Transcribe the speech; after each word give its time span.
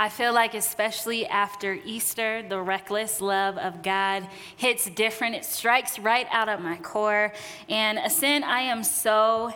I 0.00 0.08
feel 0.08 0.32
like, 0.32 0.54
especially 0.54 1.26
after 1.26 1.74
Easter, 1.84 2.42
the 2.42 2.58
reckless 2.58 3.20
love 3.20 3.58
of 3.58 3.82
God 3.82 4.26
hits 4.56 4.88
different. 4.88 5.34
It 5.34 5.44
strikes 5.44 5.98
right 5.98 6.26
out 6.30 6.48
of 6.48 6.62
my 6.62 6.78
core. 6.78 7.34
And 7.68 7.98
Ascent, 7.98 8.46
I 8.46 8.62
am 8.62 8.82
so 8.82 9.52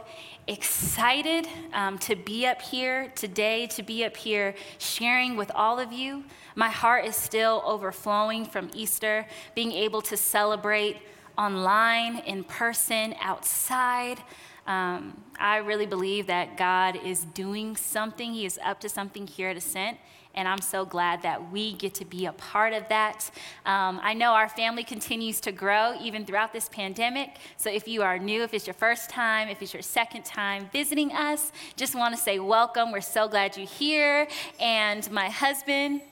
excited 0.46 1.48
um, 1.72 1.96
to 2.00 2.14
be 2.14 2.46
up 2.46 2.60
here 2.60 3.10
today, 3.14 3.68
to 3.68 3.82
be 3.82 4.04
up 4.04 4.18
here 4.18 4.54
sharing 4.76 5.38
with 5.38 5.50
all 5.54 5.78
of 5.78 5.94
you. 5.94 6.24
My 6.56 6.68
heart 6.68 7.06
is 7.06 7.16
still 7.16 7.62
overflowing 7.64 8.44
from 8.44 8.68
Easter, 8.74 9.26
being 9.54 9.72
able 9.72 10.02
to 10.02 10.16
celebrate 10.18 10.98
online, 11.38 12.18
in 12.18 12.44
person, 12.44 13.14
outside. 13.22 14.18
Um, 14.66 15.22
I 15.38 15.58
really 15.58 15.86
believe 15.86 16.26
that 16.26 16.58
God 16.58 16.96
is 16.96 17.24
doing 17.24 17.76
something. 17.76 18.34
He 18.34 18.44
is 18.44 18.58
up 18.62 18.80
to 18.80 18.90
something 18.90 19.26
here 19.26 19.48
at 19.48 19.56
Ascent, 19.56 19.96
and 20.34 20.48
I'm 20.48 20.60
so 20.60 20.84
glad 20.84 21.22
that 21.22 21.50
we 21.52 21.72
get 21.72 21.94
to 21.94 22.04
be 22.04 22.26
a 22.26 22.32
part 22.32 22.72
of 22.72 22.88
that. 22.88 23.30
Um, 23.66 24.00
I 24.02 24.14
know 24.14 24.32
our 24.32 24.48
family 24.48 24.84
continues 24.84 25.40
to 25.42 25.52
grow 25.52 25.94
even 26.00 26.24
throughout 26.24 26.52
this 26.52 26.68
pandemic. 26.68 27.38
So 27.56 27.70
if 27.70 27.86
you 27.86 28.02
are 28.02 28.18
new, 28.18 28.42
if 28.42 28.54
it's 28.54 28.66
your 28.66 28.74
first 28.74 29.10
time, 29.10 29.48
if 29.48 29.62
it's 29.62 29.72
your 29.72 29.82
second 29.82 30.24
time 30.24 30.68
visiting 30.72 31.12
us, 31.12 31.52
just 31.76 31.94
want 31.94 32.14
to 32.14 32.20
say 32.20 32.38
welcome. 32.38 32.92
We're 32.92 33.00
so 33.00 33.28
glad 33.28 33.56
you're 33.56 33.66
here. 33.66 34.28
And 34.60 35.10
my 35.10 35.28
husband, 35.28 36.02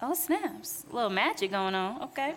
oh 0.00 0.14
snaps, 0.14 0.84
a 0.90 0.94
little 0.94 1.10
magic 1.10 1.50
going 1.50 1.74
on. 1.74 2.02
Okay. 2.02 2.34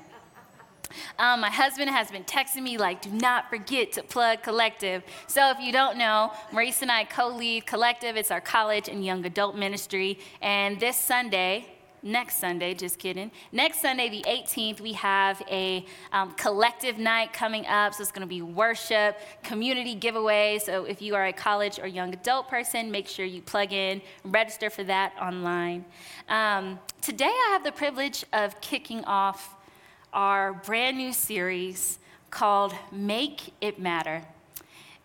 Um, 1.20 1.42
my 1.42 1.50
husband 1.50 1.90
has 1.90 2.12
been 2.12 2.24
texting 2.24 2.64
me 2.64 2.78
like, 2.78 3.02
do 3.02 3.10
not 3.10 3.50
forget 3.50 3.92
to 3.94 4.04
plug 4.04 4.44
Collective. 4.44 5.04
So 5.28 5.52
if 5.52 5.60
you 5.60 5.72
don't 5.72 5.98
know, 5.98 6.32
Maurice 6.52 6.82
and 6.82 6.92
I 6.92 7.04
co-lead 7.04 7.66
Collective. 7.66 8.16
It's 8.16 8.32
our 8.32 8.42
college 8.42 8.88
and 8.88 9.06
young 9.06 9.26
adult 9.26 9.56
ministry. 9.56 10.20
And 10.42 10.80
this 10.80 10.98
Sunday, 10.98 11.68
next 12.04 12.38
Sunday, 12.38 12.74
just 12.74 13.00
kidding. 13.00 13.32
Next 13.52 13.82
Sunday, 13.82 14.10
the 14.10 14.24
18th, 14.28 14.80
we 14.80 14.94
have 14.94 15.42
a 15.50 15.86
um, 16.12 16.32
collective 16.34 16.98
night 16.98 17.34
coming 17.34 17.66
up. 17.68 17.94
So 17.94 18.02
it's 18.02 18.12
going 18.12 18.22
to 18.22 18.28
be 18.28 18.42
worship, 18.42 19.20
community 19.44 19.96
giveaway. 19.96 20.60
So 20.60 20.86
if 20.86 21.02
you 21.02 21.16
are 21.16 21.28
a 21.28 21.34
college 21.34 21.80
or 21.80 21.88
young 21.88 22.14
adult 22.14 22.48
person, 22.48 22.92
make 22.92 23.08
sure 23.08 23.26
you 23.26 23.42
plug 23.42 23.74
in, 23.74 24.02
register 24.24 24.70
for 24.70 24.84
that 24.86 25.14
online. 25.22 25.86
Um, 26.30 26.80
today, 27.02 27.26
I 27.26 27.50
have 27.52 27.64
the 27.64 27.72
privilege 27.72 28.24
of 28.34 28.60
kicking 28.62 29.04
off 29.06 29.57
our 30.18 30.52
brand 30.52 30.98
new 30.98 31.14
series 31.14 32.00
called 32.32 32.74
Make 32.92 33.54
It 33.62 33.80
Matter. 33.80 34.24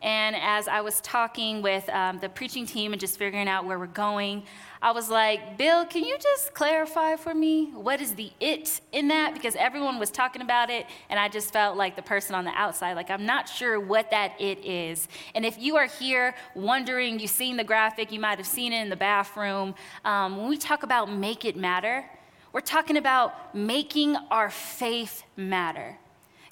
And 0.00 0.34
as 0.34 0.68
I 0.68 0.80
was 0.80 1.02
talking 1.02 1.60
with 1.60 1.86
um, 1.90 2.18
the 2.18 2.30
preaching 2.30 2.64
team 2.64 2.94
and 2.94 2.98
just 2.98 3.18
figuring 3.18 3.46
out 3.46 3.66
where 3.66 3.78
we're 3.78 3.88
going, 3.88 4.44
I 4.80 4.90
was 4.92 5.10
like, 5.10 5.58
Bill, 5.58 5.84
can 5.84 6.02
you 6.02 6.16
just 6.18 6.54
clarify 6.54 7.16
for 7.16 7.34
me 7.34 7.66
what 7.74 8.00
is 8.00 8.14
the 8.14 8.32
it 8.40 8.80
in 8.92 9.08
that? 9.08 9.34
Because 9.34 9.54
everyone 9.54 9.98
was 9.98 10.10
talking 10.10 10.40
about 10.40 10.70
it, 10.70 10.86
and 11.10 11.20
I 11.20 11.28
just 11.28 11.52
felt 11.52 11.76
like 11.76 11.94
the 11.94 12.02
person 12.02 12.34
on 12.34 12.46
the 12.46 12.50
outside, 12.52 12.94
like, 12.94 13.10
I'm 13.10 13.26
not 13.26 13.50
sure 13.50 13.78
what 13.78 14.10
that 14.12 14.32
it 14.40 14.64
is. 14.64 15.08
And 15.34 15.44
if 15.44 15.60
you 15.60 15.76
are 15.76 15.86
here 15.86 16.34
wondering, 16.54 17.20
you've 17.20 17.30
seen 17.30 17.58
the 17.58 17.64
graphic, 17.64 18.12
you 18.12 18.18
might 18.18 18.38
have 18.38 18.46
seen 18.46 18.72
it 18.72 18.80
in 18.80 18.88
the 18.88 18.96
bathroom. 18.96 19.74
Um, 20.06 20.38
when 20.38 20.48
we 20.48 20.56
talk 20.56 20.84
about 20.84 21.12
make 21.12 21.44
it 21.44 21.54
matter, 21.54 22.06
we're 22.52 22.60
talking 22.60 22.96
about 22.96 23.54
making 23.54 24.16
our 24.30 24.50
faith 24.50 25.22
matter. 25.36 25.98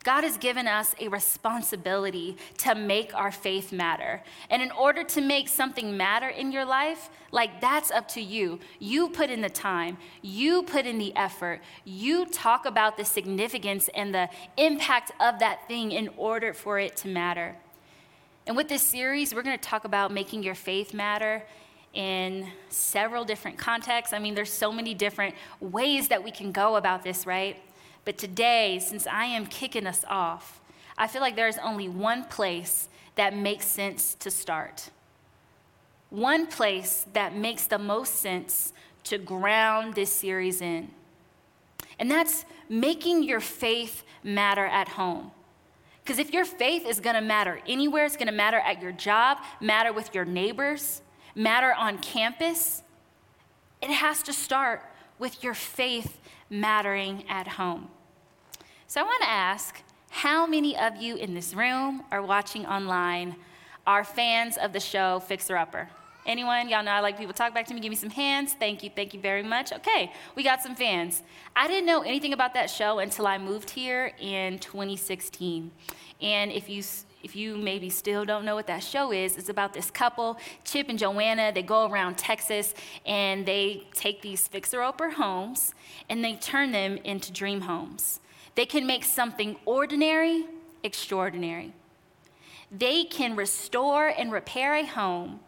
God 0.03 0.25
has 0.25 0.39
given 0.39 0.67
us 0.67 0.95
a 0.99 1.09
responsibility 1.09 2.39
to 2.59 2.75
make 2.75 3.15
our 3.15 3.31
faith 3.31 3.71
matter. 3.71 4.23
And 4.49 4.63
in 4.63 4.71
order 4.71 5.05
to 5.05 5.21
make 5.21 5.49
something 5.49 5.95
matter 5.95 6.29
in 6.29 6.53
your 6.53 6.65
life, 6.65 7.11
like 7.33 7.61
that's 7.61 7.91
up 7.91 8.09
to 8.09 8.23
you. 8.23 8.61
You 8.79 9.11
put 9.11 9.29
in 9.29 9.43
the 9.43 9.51
time, 9.51 9.99
you 10.23 10.63
put 10.63 10.87
in 10.87 10.97
the 10.97 11.15
effort, 11.17 11.61
you 11.85 12.25
talk 12.25 12.65
about 12.65 12.97
the 12.97 13.05
significance 13.05 13.91
and 13.95 14.15
the 14.15 14.31
impact 14.57 15.13
of 15.21 15.39
that 15.41 15.69
thing 15.69 15.93
in 15.93 16.09
order 16.17 16.55
for 16.55 16.79
it 16.79 16.97
to 16.97 17.09
matter. 17.09 17.57
And 18.47 18.57
with 18.57 18.69
this 18.69 18.83
series, 18.83 19.35
we're 19.35 19.43
going 19.43 19.59
to 19.59 19.69
talk 19.69 19.85
about 19.85 20.13
making 20.13 20.43
your 20.43 20.55
faith 20.55 20.95
matter 20.95 21.45
in 21.95 22.49
several 22.69 23.25
different 23.25 23.59
contexts. 23.59 24.13
I 24.15 24.19
mean, 24.19 24.35
there's 24.35 24.53
so 24.53 24.73
many 24.73 24.95
different 24.95 25.35
ways 25.61 26.09
that 26.09 26.23
we 26.23 26.31
can 26.31 26.53
go 26.53 26.77
about 26.77 27.03
this, 27.03 27.27
right? 27.27 27.57
But 28.05 28.19
today, 28.19 28.79
since 28.79 29.07
I 29.07 29.25
am 29.25 29.47
kicking 29.47 29.87
us 29.87 30.05
off, 30.09 30.61
I 30.97 31.07
feel 31.07 31.21
like 31.21 31.37
there's 31.37 31.59
only 31.59 31.89
one 31.89 32.25
place 32.25 32.89
that 33.17 33.35
makes 33.35 33.67
sense 33.67 34.15
to 34.21 34.31
start. 34.31 34.91
One 36.11 36.47
place 36.47 37.07
that 37.13 37.35
makes 37.35 37.67
the 37.67 37.79
most 37.79 38.17
sense 38.17 38.73
to 39.05 39.19
ground 39.19 39.95
this 39.95 40.13
series 40.13 40.61
in. 40.61 40.91
And 41.99 42.11
that's 42.11 42.45
making 42.69 43.23
your 43.25 43.41
faith 43.41 44.05
matter 44.23 44.67
at 44.67 44.89
home. 44.89 45.33
Because 46.03 46.19
if 46.19 46.33
your 46.33 46.45
faith 46.45 46.87
is 46.87 46.99
gonna 47.01 47.21
matter 47.21 47.61
anywhere, 47.67 48.05
it's 48.05 48.17
gonna 48.17 48.33
matter 48.33 48.59
at 48.59 48.83
your 48.83 48.93
job, 48.93 49.39
matter 49.61 49.93
with 49.93 50.15
your 50.15 50.25
neighbors, 50.25 51.03
matter 51.35 51.73
on 51.73 51.99
campus, 51.99 52.83
it 53.83 53.91
has 53.91 54.23
to 54.25 54.33
start 54.33 54.83
with 55.19 55.43
your 55.43 55.55
faith 55.55 56.19
mattering 56.49 57.25
at 57.29 57.47
home. 57.47 57.89
So 58.87 59.01
I 59.01 59.05
want 59.05 59.23
to 59.23 59.29
ask 59.29 59.83
how 60.11 60.47
many 60.47 60.77
of 60.77 60.97
you 60.97 61.17
in 61.17 61.35
this 61.35 61.55
room 61.55 62.03
or 62.11 62.23
watching 62.23 62.67
online 62.67 63.37
are 63.87 64.05
fans 64.05 64.57
of 64.57 64.73
the 64.73 64.81
show 64.81 65.21
Fixer 65.21 65.57
Upper? 65.57 65.89
Anyone? 66.27 66.69
Y'all 66.69 66.83
know 66.83 66.91
I 66.91 67.01
like 67.01 67.17
people 67.17 67.33
talk 67.33 67.55
back 67.55 67.67
to 67.67 67.75
me. 67.75 67.81
Give 67.81 67.91
me 67.91 67.97
some 67.97 68.11
hands. 68.11 68.53
Thank 68.53 68.83
you. 68.83 68.91
Thank 68.95 69.15
you 69.15 69.21
very 69.21 69.43
much. 69.43 69.73
Okay, 69.73 70.13
we 70.37 70.43
got 70.43 70.63
some 70.63 70.75
fans. 70.75 71.23
I 71.57 71.67
didn't 71.67 71.87
know 71.87 72.03
anything 72.03 72.33
about 72.33 72.53
that 72.55 72.69
show 72.69 72.99
until 72.99 73.27
I 73.27 73.39
moved 73.39 73.71
here 73.71 74.13
in 74.21 74.59
2016. 74.59 75.71
And 76.21 76.53
if 76.53 76.69
you 76.69 76.83
if 77.23 77.37
you 77.37 77.57
maybe 77.57 77.91
still 77.91 78.25
don't 78.25 78.45
know 78.45 78.55
what 78.55 78.67
that 78.67 78.83
show 78.83 79.13
is, 79.13 79.37
it's 79.37 79.49
about 79.49 79.73
this 79.73 79.91
couple, 79.91 80.39
Chip 80.65 80.89
and 80.89 80.99
Joanna. 80.99 81.53
They 81.53 81.63
go 81.63 81.87
around 81.91 82.19
Texas 82.19 82.75
and 83.05 83.45
they 83.45 83.87
take 83.95 84.23
these 84.23 84.49
fixer 84.49 84.83
upper 84.83 85.11
homes 85.11 85.75
and 86.09 86.25
they 86.25 86.35
turn 86.35 86.73
them 86.73 86.97
into 87.05 87.33
dream 87.33 87.63
homes. 87.63 88.21
They 88.55 88.67
can 88.67 88.87
make 88.87 89.05
something 89.05 89.57
ordinary 89.65 90.47
extraordinary. 90.83 91.73
They 92.71 93.05
can 93.05 93.37
restore 93.37 94.09
and 94.09 94.33
repair 94.33 94.75
a 94.75 94.85
home 94.85 95.41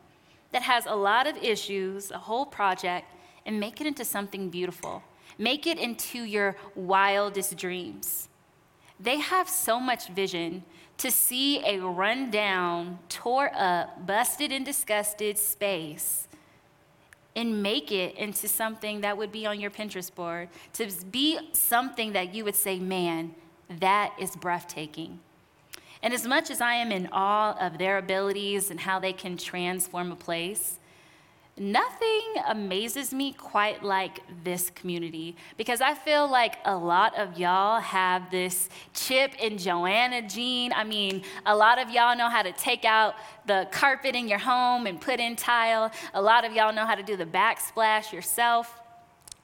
that 0.51 0.63
has 0.63 0.87
a 0.87 0.95
lot 0.95 1.27
of 1.27 1.37
issues, 1.39 2.11
a 2.11 2.19
whole 2.19 2.47
project, 2.47 3.07
and 3.47 3.59
make 3.59 3.81
it 3.81 3.87
into 3.87 4.05
something 4.05 4.51
beautiful. 4.51 5.03
Make 5.39 5.67
it 5.67 5.79
into 5.79 6.25
your 6.25 6.57
wildest 6.75 7.57
dreams. 7.57 8.29
They 9.03 9.19
have 9.19 9.49
so 9.49 9.81
much 9.81 10.09
vision 10.09 10.63
to 10.99 11.11
see 11.11 11.65
a 11.67 11.81
rundown, 11.81 13.01
tore 13.09 13.51
up, 13.53 14.07
busted 14.07 14.53
and 14.53 14.65
disgusted 14.65 15.37
space 15.39 16.29
and 17.35 17.63
make 17.63 17.91
it 17.91 18.15
into 18.17 18.47
something 18.47 19.01
that 19.01 19.17
would 19.17 19.33
be 19.33 19.45
on 19.45 19.59
your 19.59 19.71
Pinterest 19.71 20.15
board, 20.15 20.49
to 20.75 20.89
be 21.11 21.39
something 21.53 22.13
that 22.13 22.33
you 22.35 22.45
would 22.45 22.55
say, 22.55 22.79
man, 22.79 23.35
that 23.81 24.15
is 24.21 24.37
breathtaking. 24.37 25.19
And 26.03 26.13
as 26.13 26.27
much 26.27 26.51
as 26.51 26.61
I 26.61 26.75
am 26.75 26.93
in 26.93 27.09
awe 27.11 27.57
of 27.59 27.79
their 27.79 27.99
abilities 27.99 28.71
and 28.71 28.79
how 28.79 28.99
they 28.99 29.13
can 29.13 29.37
transform 29.37 30.13
a 30.13 30.17
place, 30.17 30.79
Nothing 31.59 32.23
amazes 32.49 33.13
me 33.13 33.35
quite 33.35 33.83
like 33.83 34.21
this 34.43 34.71
community 34.71 35.37
because 35.59 35.83
I 35.83 35.93
feel 35.93 36.27
like 36.27 36.57
a 36.65 36.75
lot 36.75 37.15
of 37.19 37.39
y'all 37.39 37.79
have 37.79 38.31
this 38.31 38.71
Chip 38.95 39.33
and 39.41 39.59
Joanna 39.59 40.27
gene. 40.27 40.73
I 40.73 40.85
mean, 40.85 41.23
a 41.45 41.55
lot 41.55 41.79
of 41.79 41.91
y'all 41.91 42.17
know 42.17 42.31
how 42.31 42.43
to 42.43 42.53
take 42.53 42.87
out 42.87 43.17
the 43.47 43.69
carpet 43.71 44.15
in 44.15 44.29
your 44.29 44.39
home 44.39 44.87
and 44.87 44.99
put 44.99 45.21
in 45.21 45.37
tile. 45.37 45.93
A 46.15 46.23
lot 46.23 46.47
of 46.47 46.55
y'all 46.55 46.73
know 46.73 46.87
how 46.87 46.95
to 46.95 47.03
do 47.03 47.19
the 47.19 47.27
backsplash 47.27 48.13
yourself. 48.13 48.82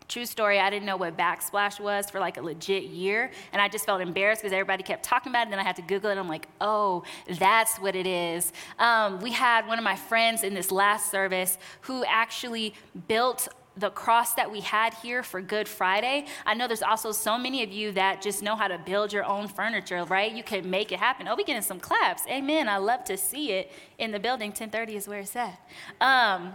True 0.08 0.24
story, 0.24 0.58
I 0.58 0.70
didn't 0.70 0.86
know 0.86 0.96
what 0.96 1.18
backsplash 1.18 1.78
was 1.78 2.08
for 2.08 2.18
like 2.18 2.38
a 2.38 2.42
legit 2.42 2.84
year. 2.84 3.30
And 3.52 3.60
I 3.60 3.68
just 3.68 3.84
felt 3.84 4.00
embarrassed 4.00 4.40
because 4.40 4.54
everybody 4.54 4.82
kept 4.82 5.04
talking 5.04 5.30
about 5.30 5.40
it. 5.40 5.42
And 5.44 5.52
then 5.52 5.60
I 5.60 5.64
had 5.64 5.76
to 5.76 5.82
Google 5.82 6.10
it. 6.10 6.16
I'm 6.16 6.28
like, 6.28 6.48
oh, 6.62 7.04
that's 7.38 7.76
what 7.76 7.94
it 7.94 8.06
is. 8.06 8.54
Um, 8.78 9.20
we 9.20 9.32
had 9.32 9.66
one 9.66 9.76
of 9.76 9.84
my 9.84 9.96
friends 9.96 10.44
in 10.44 10.54
this 10.54 10.72
last 10.72 11.10
service 11.10 11.58
who 11.82 12.04
actually 12.06 12.72
built 13.06 13.48
the 13.76 13.90
cross 13.90 14.34
that 14.34 14.50
we 14.50 14.60
had 14.60 14.94
here 14.94 15.22
for 15.22 15.42
Good 15.42 15.68
Friday. 15.68 16.24
I 16.46 16.54
know 16.54 16.66
there's 16.66 16.82
also 16.82 17.12
so 17.12 17.36
many 17.38 17.62
of 17.62 17.70
you 17.70 17.92
that 17.92 18.22
just 18.22 18.42
know 18.42 18.56
how 18.56 18.66
to 18.66 18.78
build 18.78 19.12
your 19.12 19.24
own 19.24 19.46
furniture, 19.46 20.02
right? 20.04 20.32
You 20.32 20.42
can 20.42 20.68
make 20.68 20.90
it 20.90 20.98
happen. 20.98 21.28
Oh, 21.28 21.36
we 21.36 21.44
getting 21.44 21.62
some 21.62 21.78
claps. 21.78 22.22
Amen. 22.28 22.66
I 22.66 22.78
love 22.78 23.04
to 23.04 23.16
see 23.16 23.52
it 23.52 23.70
in 23.98 24.10
the 24.10 24.18
building. 24.18 24.48
1030 24.48 24.96
is 24.96 25.06
where 25.06 25.20
it's 25.20 25.36
at. 25.36 25.60
Um, 26.00 26.54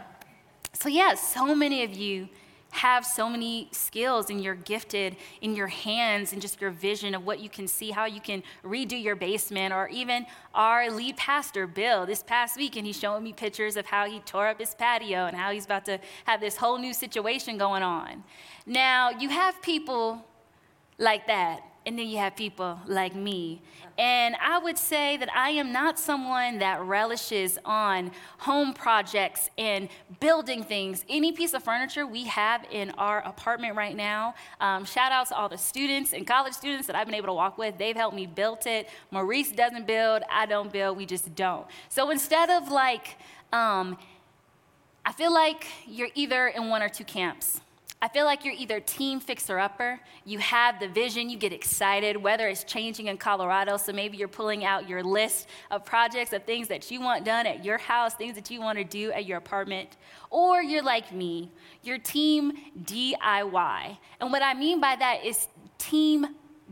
so, 0.74 0.90
yeah, 0.90 1.14
so 1.14 1.56
many 1.56 1.84
of 1.84 1.94
you 1.94 2.30
have 2.74 3.06
so 3.06 3.30
many 3.30 3.68
skills 3.72 4.32
and 4.32 4.44
you're 4.44 4.56
gifted 4.56 5.16
in 5.42 5.56
your 5.56 5.68
hands 5.68 6.34
and 6.34 6.42
just 6.42 6.60
your 6.60 6.72
vision 6.72 7.14
of 7.14 7.24
what 7.24 7.40
you 7.40 7.48
can 7.48 7.68
see, 7.68 7.92
how 7.92 8.06
you 8.06 8.20
can 8.20 8.42
redo 8.64 9.02
your 9.02 9.16
basement, 9.16 9.72
or 9.72 9.88
even 9.90 10.26
our 10.56 10.90
lead 10.90 11.16
pastor, 11.16 11.68
Bill, 11.68 12.06
this 12.06 12.24
past 12.24 12.58
week, 12.58 12.76
and 12.76 12.86
he's 12.86 12.98
showing 12.98 13.24
me 13.24 13.32
pictures 13.32 13.78
of 13.78 13.86
how 13.86 14.10
he 14.10 14.20
tore 14.22 14.48
up 14.48 14.60
his 14.60 14.74
patio 14.74 15.28
and 15.28 15.38
how 15.38 15.52
he's 15.52 15.66
about 15.66 15.86
to 15.86 16.00
have 16.26 16.42
this 16.42 16.58
whole 16.58 16.80
new 16.80 16.94
situation 16.94 17.60
going 17.60 17.84
on. 17.84 18.24
Now, 18.66 19.12
you 19.12 19.30
have 19.30 19.62
people 19.62 20.26
like 20.98 21.28
that 21.28 21.62
and 21.86 21.98
then 21.98 22.08
you 22.08 22.18
have 22.18 22.36
people 22.36 22.80
like 22.88 23.16
me. 23.16 23.62
And 23.98 24.36
I 24.42 24.58
would 24.58 24.78
say 24.78 25.18
that 25.18 25.30
I 25.36 25.50
am 25.50 25.72
not 25.72 26.00
someone 26.00 26.60
that 26.60 26.82
relishes 26.82 27.60
on 27.64 28.12
home 28.40 28.74
projects 28.74 29.50
and 29.58 29.90
building 30.20 30.64
things. 30.64 31.06
Any 31.10 31.32
piece 31.32 31.54
of 31.54 31.64
furniture 31.64 32.08
we 32.08 32.24
have 32.26 32.66
in 32.72 32.92
our 32.92 33.20
apartment 33.20 33.76
right 33.76 33.96
now, 33.96 34.34
um, 34.60 34.86
shout 34.86 35.12
out 35.12 35.28
to 35.28 35.36
all 35.36 35.50
the 35.50 35.58
students 35.58 36.14
and 36.14 36.26
college 36.26 36.54
students 36.54 36.88
that 36.88 36.96
I've 36.96 37.06
been 37.06 37.16
able 37.16 37.28
to 37.28 37.34
walk 37.34 37.58
with. 37.58 37.78
They've 37.78 37.96
helped 37.96 38.16
me 38.16 38.26
build 38.26 38.66
it. 38.66 38.90
Maurice 39.12 39.52
doesn't 39.52 39.86
build, 39.86 40.24
I 40.32 40.46
don't 40.46 40.72
build, 40.72 40.98
we 40.98 41.06
just 41.06 41.36
don't. 41.36 41.68
So 41.90 42.10
instead 42.10 42.50
of 42.50 42.70
like, 42.70 43.18
um, 43.52 43.98
I 45.06 45.12
feel 45.12 45.34
like 45.34 45.68
you're 45.86 46.10
either 46.16 46.48
in 46.48 46.70
one 46.70 46.82
or 46.82 46.90
two 46.90 47.04
camps. 47.04 47.62
I 48.04 48.10
feel 48.10 48.26
like 48.26 48.44
you're 48.44 48.54
either 48.54 48.82
team 48.82 49.22
fixer 49.22 49.58
upper, 49.58 49.98
you 50.26 50.38
have 50.40 50.78
the 50.82 50.90
vision, 50.90 51.30
you 51.30 51.38
get 51.38 51.54
excited, 51.54 52.18
whether 52.18 52.50
it's 52.50 52.66
changing 52.66 53.08
in 53.08 53.16
Colorado, 53.16 53.78
so 53.78 53.94
maybe 53.94 54.18
you're 54.18 54.28
pulling 54.28 54.66
out 54.66 54.90
your 54.90 55.02
list 55.02 55.48
of 55.72 55.86
projects 55.86 56.34
of 56.34 56.44
things 56.44 56.68
that 56.68 56.92
you 56.92 57.00
want 57.00 57.24
done 57.24 57.48
at 57.48 57.64
your 57.64 57.78
house, 57.78 58.14
things 58.14 58.36
that 58.36 58.52
you 58.52 58.60
want 58.60 58.78
to 58.78 58.84
do 58.84 59.14
at 59.14 59.26
your 59.26 59.38
apartment, 59.38 59.96
or 60.30 60.62
you're 60.62 60.84
like 60.84 61.14
me, 61.14 61.50
you're 61.82 61.98
team 61.98 62.52
DIY. 62.84 63.98
And 64.20 64.32
what 64.34 64.44
I 64.44 64.54
mean 64.54 64.82
by 64.82 64.98
that 64.98 65.24
is 65.24 65.48
team 65.78 66.28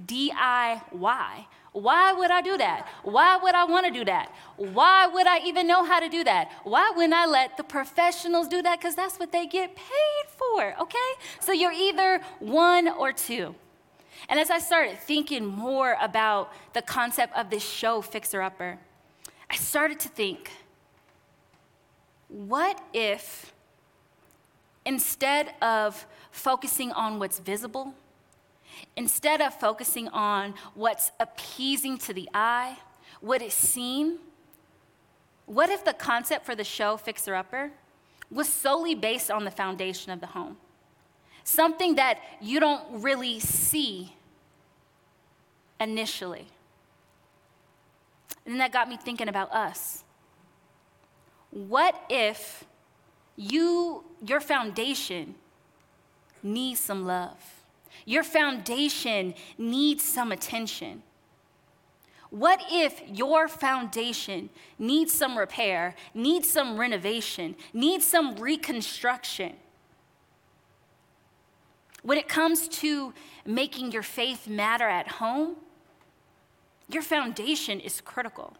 DIY. 0.05 1.45
Why 1.73 2.11
would 2.11 2.31
I 2.31 2.41
do 2.41 2.57
that? 2.57 2.87
Why 3.03 3.37
would 3.37 3.55
I 3.55 3.63
want 3.63 3.85
to 3.85 3.93
do 3.93 4.03
that? 4.05 4.33
Why 4.57 5.07
would 5.07 5.25
I 5.25 5.39
even 5.39 5.67
know 5.67 5.85
how 5.85 6.01
to 6.01 6.09
do 6.09 6.23
that? 6.25 6.51
Why 6.63 6.91
wouldn't 6.93 7.13
I 7.13 7.25
let 7.25 7.55
the 7.55 7.63
professionals 7.63 8.49
do 8.49 8.61
that? 8.61 8.79
Because 8.79 8.95
that's 8.95 9.17
what 9.17 9.31
they 9.31 9.47
get 9.47 9.75
paid 9.75 10.25
for, 10.27 10.75
okay? 10.81 10.97
So 11.39 11.53
you're 11.53 11.71
either 11.71 12.21
one 12.39 12.89
or 12.89 13.13
two. 13.13 13.55
And 14.27 14.37
as 14.39 14.49
I 14.49 14.59
started 14.59 14.99
thinking 14.99 15.45
more 15.45 15.95
about 16.01 16.51
the 16.73 16.81
concept 16.81 17.35
of 17.37 17.49
this 17.49 17.63
show, 17.63 18.01
Fixer 18.01 18.41
Upper, 18.41 18.77
I 19.49 19.55
started 19.55 19.99
to 20.01 20.09
think 20.09 20.51
what 22.27 22.81
if 22.93 23.53
instead 24.85 25.53
of 25.61 26.05
focusing 26.31 26.91
on 26.91 27.19
what's 27.19 27.39
visible, 27.39 27.93
Instead 28.97 29.41
of 29.41 29.53
focusing 29.53 30.07
on 30.09 30.53
what's 30.75 31.11
appeasing 31.19 31.97
to 31.97 32.13
the 32.13 32.29
eye, 32.33 32.77
what 33.21 33.41
is 33.41 33.53
seen, 33.53 34.19
what 35.45 35.69
if 35.69 35.83
the 35.83 35.93
concept 35.93 36.45
for 36.45 36.55
the 36.55 36.63
show 36.63 36.97
Fixer 36.97 37.35
Upper 37.35 37.71
was 38.29 38.47
solely 38.47 38.95
based 38.95 39.29
on 39.29 39.43
the 39.43 39.51
foundation 39.51 40.11
of 40.11 40.19
the 40.19 40.27
home? 40.27 40.57
Something 41.43 41.95
that 41.95 42.19
you 42.39 42.59
don't 42.59 43.01
really 43.01 43.39
see 43.39 44.15
initially. 45.79 46.47
And 48.45 48.59
that 48.59 48.71
got 48.71 48.87
me 48.89 48.97
thinking 48.97 49.27
about 49.27 49.51
us. 49.51 50.03
What 51.49 52.01
if 52.09 52.63
you, 53.35 54.03
your 54.25 54.39
foundation 54.39 55.35
needs 56.43 56.79
some 56.79 57.05
love? 57.05 57.60
Your 58.05 58.23
foundation 58.23 59.33
needs 59.57 60.03
some 60.03 60.31
attention. 60.31 61.03
What 62.29 62.63
if 62.71 63.01
your 63.07 63.49
foundation 63.49 64.49
needs 64.79 65.13
some 65.13 65.37
repair, 65.37 65.95
needs 66.13 66.49
some 66.49 66.77
renovation, 66.77 67.55
needs 67.73 68.05
some 68.05 68.35
reconstruction? 68.35 69.57
When 72.03 72.17
it 72.17 72.27
comes 72.27 72.67
to 72.69 73.13
making 73.45 73.91
your 73.91 74.01
faith 74.01 74.47
matter 74.47 74.87
at 74.87 75.07
home, 75.07 75.57
your 76.89 77.03
foundation 77.03 77.79
is 77.79 78.01
critical. 78.01 78.55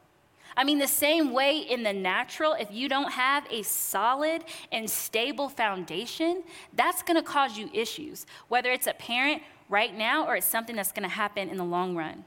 I 0.56 0.64
mean, 0.64 0.80
the 0.80 0.88
same 0.88 1.34
way 1.34 1.60
in 1.60 1.84
the 1.84 1.94
natural, 1.94 2.54
if 2.54 2.72
you 2.72 2.90
don't 2.90 3.12
have 3.12 3.46
a 3.50 3.64
solid 3.64 4.44
and 4.72 4.90
stable 4.90 5.50
foundation, 5.50 6.44
that's 6.74 7.02
gonna 7.04 7.24
cause 7.24 7.58
you 7.58 7.70
issues, 7.74 8.26
whether 8.50 8.72
it's 8.72 8.88
a 8.88 8.94
parent 8.94 9.44
right 9.70 9.96
now 9.96 10.28
or 10.28 10.36
it's 10.36 10.46
something 10.48 10.76
that's 10.76 10.92
gonna 10.92 11.08
happen 11.08 11.50
in 11.50 11.58
the 11.58 11.64
long 11.64 11.96
run. 11.96 12.26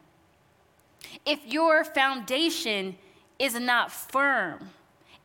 If 1.27 1.41
your 1.47 1.85
foundation 1.85 2.97
is 3.39 3.55
not 3.55 3.93
firm 3.93 4.71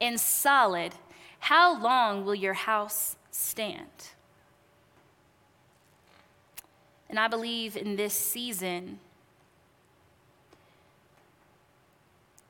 and 0.02 0.20
solid, 0.20 0.94
how 1.40 1.82
long 1.82 2.26
will 2.26 2.36
your 2.36 2.54
house 2.54 3.16
stand? 3.32 4.10
And 7.10 7.20
I 7.20 7.28
believe 7.28 7.76
in 7.76 7.96
this 7.96 8.14
season, 8.14 9.00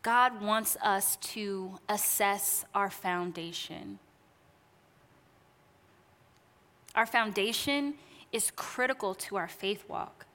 God 0.02 0.42
wants 0.42 0.78
us 0.82 1.18
to 1.18 1.78
assess 1.90 2.66
our 2.74 2.90
foundation. 2.90 4.00
Our 6.96 7.06
foundation 7.06 7.96
is 8.32 8.52
critical 8.56 9.14
to 9.16 9.36
our 9.36 9.48
faith 9.48 9.84
walk. 9.88 10.26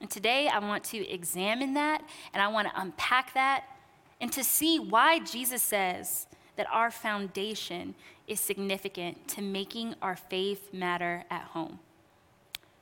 And 0.00 0.10
today 0.10 0.48
I 0.48 0.58
want 0.58 0.84
to 0.84 1.08
examine 1.08 1.74
that 1.74 2.02
and 2.32 2.42
I 2.42 2.48
want 2.48 2.68
to 2.68 2.80
unpack 2.80 3.34
that 3.34 3.64
and 4.20 4.32
to 4.32 4.44
see 4.44 4.78
why 4.78 5.18
Jesus 5.18 5.62
says 5.62 6.26
that 6.56 6.66
our 6.70 6.90
foundation 6.90 7.94
is 8.26 8.40
significant 8.40 9.28
to 9.28 9.42
making 9.42 9.94
our 10.00 10.16
faith 10.16 10.72
matter 10.72 11.24
at 11.30 11.42
home. 11.42 11.78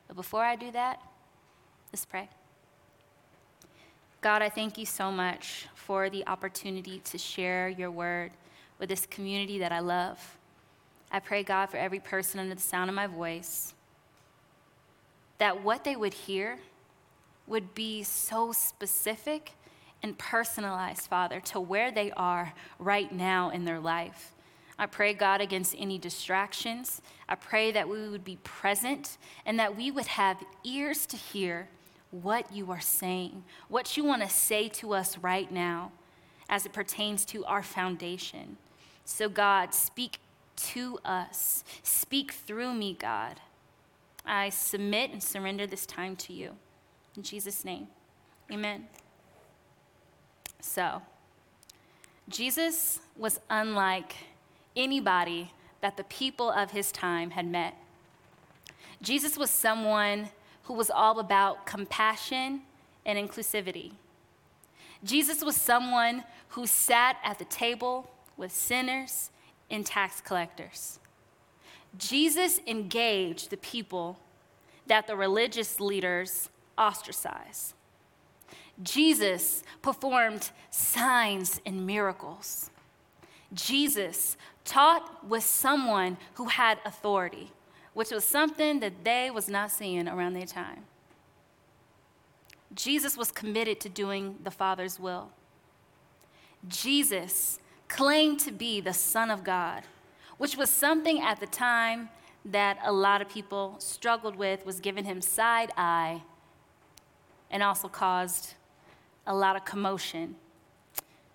But 0.07 0.17
before 0.17 0.45
I 0.45 0.57
do 0.57 0.71
that, 0.73 1.01
let's 1.93 2.05
pray. 2.05 2.29
God, 4.23 4.41
I 4.41 4.49
thank 4.51 4.79
you 4.79 4.87
so 4.87 5.11
much 5.11 5.67
for 5.75 6.09
the 6.09 6.25
opportunity 6.29 7.01
to 7.07 7.19
share 7.19 7.69
your 7.69 7.91
word 7.91 8.31
with 8.79 8.89
this 8.89 9.05
community 9.05 9.59
that 9.59 9.73
I 9.73 9.81
love. 9.81 10.39
I 11.11 11.19
pray, 11.19 11.43
God, 11.43 11.67
for 11.67 11.77
every 11.77 11.99
person 11.99 12.39
under 12.39 12.55
the 12.55 12.61
sound 12.61 12.89
of 12.89 12.95
my 12.95 13.09
voice, 13.09 13.75
that 15.39 15.65
what 15.65 15.83
they 15.83 15.97
would 15.97 16.15
hear 16.15 16.61
would 17.49 17.75
be 17.75 18.05
so 18.05 18.53
specific 18.53 19.55
and 20.05 20.17
personalized, 20.17 21.09
Father, 21.09 21.41
to 21.41 21.59
where 21.59 21.91
they 21.91 22.13
are 22.13 22.55
right 22.79 23.11
now 23.11 23.51
in 23.51 23.65
their 23.65 23.81
life. 23.81 24.35
I 24.79 24.87
pray, 24.87 25.15
God, 25.15 25.41
against 25.41 25.75
any 25.77 25.99
distractions. 25.99 27.03
I 27.29 27.35
pray 27.35 27.73
that 27.73 27.89
we 27.89 28.09
would 28.09 28.25
be 28.25 28.39
present 28.45 29.19
and 29.45 29.59
that 29.59 29.77
we 29.77 29.91
would 29.91 30.07
have 30.07 30.45
ears 30.63 31.07
to 31.07 31.17
hear 31.17 31.67
what 32.13 32.53
you 32.53 32.71
are 32.71 32.81
saying, 32.81 33.43
what 33.69 33.97
you 33.97 34.05
want 34.05 34.23
to 34.23 34.29
say 34.29 34.69
to 34.69 34.93
us 34.95 35.19
right 35.19 35.51
now 35.51 35.91
as 36.49 36.65
it 36.65 36.73
pertains 36.73 37.25
to 37.25 37.45
our 37.47 37.63
foundation. 37.63 38.59
So, 39.05 39.29
God, 39.29 39.75
speak 39.75 40.19
to 40.57 40.99
us. 41.05 41.65
Speak 41.83 42.33
through 42.33 42.75
me, 42.75 42.95
God. 42.95 43.41
I 44.25 44.51
submit 44.51 45.11
and 45.11 45.23
surrender 45.23 45.67
this 45.67 45.87
time 45.87 46.15
to 46.17 46.33
you. 46.33 46.53
In 47.17 47.23
Jesus' 47.23 47.65
name, 47.65 47.89
amen. 48.51 48.87
So, 50.61 51.03
Jesus 52.29 53.01
was 53.17 53.41
unlike 53.51 54.15
anybody 54.77 55.53
that 55.81 55.97
the 55.97 56.05
people 56.05 56.51
of 56.51 56.71
his 56.71 56.93
time 56.93 57.31
had 57.31 57.47
met. 57.47 57.77
Jesus 59.01 59.37
was 59.37 59.51
someone 59.51 60.29
who 60.65 60.75
was 60.75 60.91
all 60.91 61.19
about 61.19 61.67
compassion 61.67 62.63
and 63.05 63.19
inclusivity. 63.19 63.93
Jesus 65.05 65.43
was 65.43 65.57
someone 65.57 66.25
who 66.51 66.67
sat 66.67 67.17
at 67.25 67.39
the 67.39 67.45
table 67.47 68.11
with 68.37 68.53
sinners 68.53 69.31
and 69.71 69.85
tax 69.85 70.21
collectors. 70.21 71.01
Jesus 71.99 72.61
engaged 72.67 73.51
the 73.51 73.57
people 73.57 74.19
that 74.87 75.07
the 75.07 75.17
religious 75.17 75.81
leaders 75.81 76.49
ostracized. 76.79 77.75
Jesus 78.83 79.63
performed 79.83 80.51
signs 80.71 81.61
and 81.67 81.87
miracles. 81.87 82.71
Jesus 83.53 84.37
taught 84.65 85.27
with 85.29 85.45
someone 85.45 86.17
who 86.35 86.47
had 86.47 86.79
authority 86.85 87.51
which 87.95 88.11
was 88.11 88.25
something 88.25 88.81
that 88.81 89.05
they 89.05 89.31
was 89.31 89.49
not 89.49 89.71
seeing 89.71 90.09
around 90.09 90.35
their 90.35 90.47
time. 90.47 90.85
Jesus 92.75 93.17
was 93.17 93.31
committed 93.31 93.81
to 93.81 93.89
doing 93.89 94.37
the 94.43 94.51
Father's 94.51 94.99
will. 94.99 95.31
Jesus 96.69 97.59
claimed 97.89 98.41
to 98.41 98.53
be 98.53 98.81
the 98.81 98.95
Son 98.95 99.31
of 99.31 99.45
God, 99.45 99.83
which 100.39 100.57
was 100.57 100.71
something 100.71 101.21
at 101.21 101.41
the 101.41 101.47
time 101.47 102.09
that 102.45 102.79
a 102.83 102.93
lot 102.93 103.21
of 103.21 103.29
people 103.29 103.77
struggled 103.79 104.37
with 104.37 104.65
was 104.65 104.81
giving 104.81 105.05
him 105.05 105.21
side 105.21 105.71
eye 105.77 106.23
and 107.51 107.63
also 107.63 107.89
caused 107.89 108.55
a 109.27 109.35
lot 109.35 109.55
of 109.55 109.65
commotion. 109.65 110.35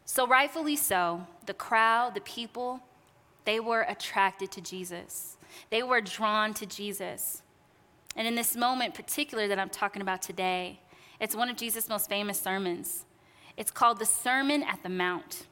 So, 0.03 0.25
rightfully 0.25 0.75
so, 0.75 1.27
the 1.45 1.53
crowd, 1.53 2.15
the 2.15 2.21
people, 2.21 2.81
they 3.45 3.59
were 3.59 3.81
attracted 3.81 4.51
to 4.53 4.61
Jesus. 4.61 5.36
They 5.69 5.83
were 5.83 6.01
drawn 6.01 6.53
to 6.55 6.65
Jesus. 6.65 7.41
And 8.15 8.27
in 8.27 8.35
this 8.35 8.55
moment, 8.55 8.93
particular 8.93 9.47
that 9.47 9.59
I'm 9.59 9.69
talking 9.69 10.01
about 10.01 10.21
today, 10.21 10.79
it's 11.19 11.35
one 11.35 11.49
of 11.49 11.57
Jesus' 11.57 11.87
most 11.87 12.09
famous 12.09 12.39
sermons. 12.39 13.05
It's 13.55 13.71
called 13.71 13.99
the 13.99 14.05
Sermon 14.05 14.63
at 14.63 14.83
the 14.83 14.89
Mount. 14.89 15.45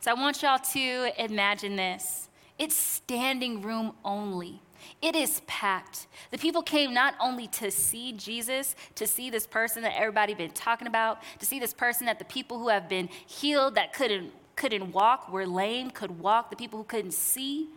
So 0.00 0.10
I 0.10 0.14
want 0.14 0.42
y'all 0.42 0.58
to 0.58 1.22
imagine 1.22 1.76
this 1.76 2.28
it's 2.58 2.76
standing 2.76 3.62
room 3.62 3.92
only. 4.04 4.60
It 5.02 5.14
is 5.14 5.40
packed. 5.46 6.06
The 6.30 6.38
people 6.38 6.62
came 6.62 6.92
not 6.92 7.14
only 7.20 7.46
to 7.48 7.70
see 7.70 8.12
Jesus, 8.12 8.76
to 8.94 9.06
see 9.06 9.30
this 9.30 9.46
person 9.46 9.82
that 9.82 9.94
everybody 9.96 10.34
been 10.34 10.50
talking 10.50 10.86
about, 10.86 11.22
to 11.38 11.46
see 11.46 11.58
this 11.58 11.74
person 11.74 12.06
that 12.06 12.18
the 12.18 12.24
people 12.24 12.58
who 12.58 12.68
have 12.68 12.88
been 12.88 13.08
healed 13.26 13.74
that 13.74 13.92
couldn't 13.92 14.32
couldn't 14.56 14.92
walk, 14.92 15.32
were 15.32 15.46
lame, 15.46 15.90
could 15.90 16.20
walk, 16.20 16.50
the 16.50 16.56
people 16.56 16.78
who 16.78 16.84
couldn't 16.84 17.14
see, 17.14 17.68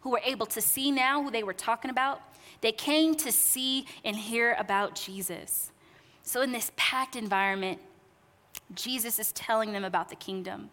who 0.00 0.10
were 0.10 0.20
able 0.24 0.46
to 0.46 0.60
see 0.60 0.90
now, 0.90 1.22
who 1.22 1.30
they 1.30 1.42
were 1.42 1.52
talking 1.52 1.90
about, 1.90 2.20
they 2.60 2.72
came 2.72 3.14
to 3.16 3.32
see 3.32 3.86
and 4.04 4.16
hear 4.16 4.56
about 4.58 4.94
Jesus. 4.94 5.72
So 6.22 6.42
in 6.42 6.52
this 6.52 6.72
packed 6.76 7.16
environment, 7.16 7.80
Jesus 8.74 9.18
is 9.18 9.32
telling 9.32 9.72
them 9.72 9.84
about 9.84 10.08
the 10.08 10.16
kingdom. 10.16 10.70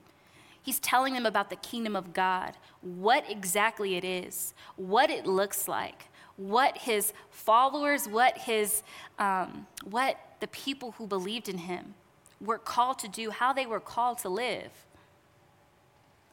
He's 0.62 0.80
telling 0.80 1.14
them 1.14 1.26
about 1.26 1.50
the 1.50 1.56
kingdom 1.56 1.96
of 1.96 2.14
God, 2.14 2.54
what 2.82 3.24
exactly 3.30 3.96
it 3.96 4.04
is, 4.04 4.54
what 4.76 5.10
it 5.10 5.26
looks 5.26 5.68
like, 5.68 6.10
what 6.36 6.78
his 6.78 7.14
followers, 7.30 8.08
what 8.08 8.38
his, 8.38 8.84
um, 9.18 9.66
what 9.86 10.18
the 10.40 10.48
people 10.48 10.92
who 10.92 11.08
believed 11.08 11.48
in 11.48 11.58
him 11.58 11.96
were 12.42 12.58
called 12.58 13.00
to 13.00 13.08
do, 13.08 13.32
how 13.32 13.54
they 13.54 13.66
were 13.66 13.80
called 13.80 14.20
to 14.20 14.30
live. 14.30 14.72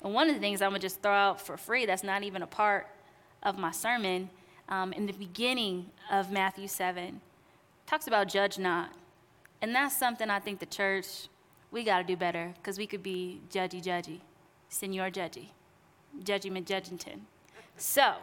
And 0.04 0.12
one 0.12 0.28
of 0.28 0.34
the 0.34 0.40
things 0.40 0.60
I'm 0.60 0.70
gonna 0.70 0.80
just 0.80 1.02
throw 1.02 1.12
out 1.12 1.40
for 1.40 1.56
free 1.56 1.86
that's 1.86 2.04
not 2.04 2.22
even 2.22 2.42
a 2.42 2.46
part 2.46 2.86
of 3.42 3.58
my 3.58 3.72
sermon 3.72 4.28
um, 4.68 4.92
in 4.92 5.06
the 5.06 5.12
beginning 5.14 5.86
of 6.12 6.30
Matthew 6.30 6.68
7 6.68 7.20
talks 7.86 8.06
about 8.06 8.28
judge 8.28 8.58
not. 8.58 8.90
And 9.62 9.74
that's 9.74 9.96
something 9.96 10.28
I 10.28 10.40
think 10.40 10.60
the 10.60 10.66
church 10.66 11.28
we 11.70 11.84
got 11.84 11.98
to 11.98 12.04
do 12.04 12.16
better 12.16 12.52
because 12.56 12.76
we 12.76 12.86
could 12.86 13.02
be 13.02 13.40
judgy, 13.50 13.82
judgy, 13.82 14.20
senor 14.68 15.10
judgy, 15.10 15.48
judgy 16.22 16.52
McJudgington. 16.52 17.20
So, 17.76 18.14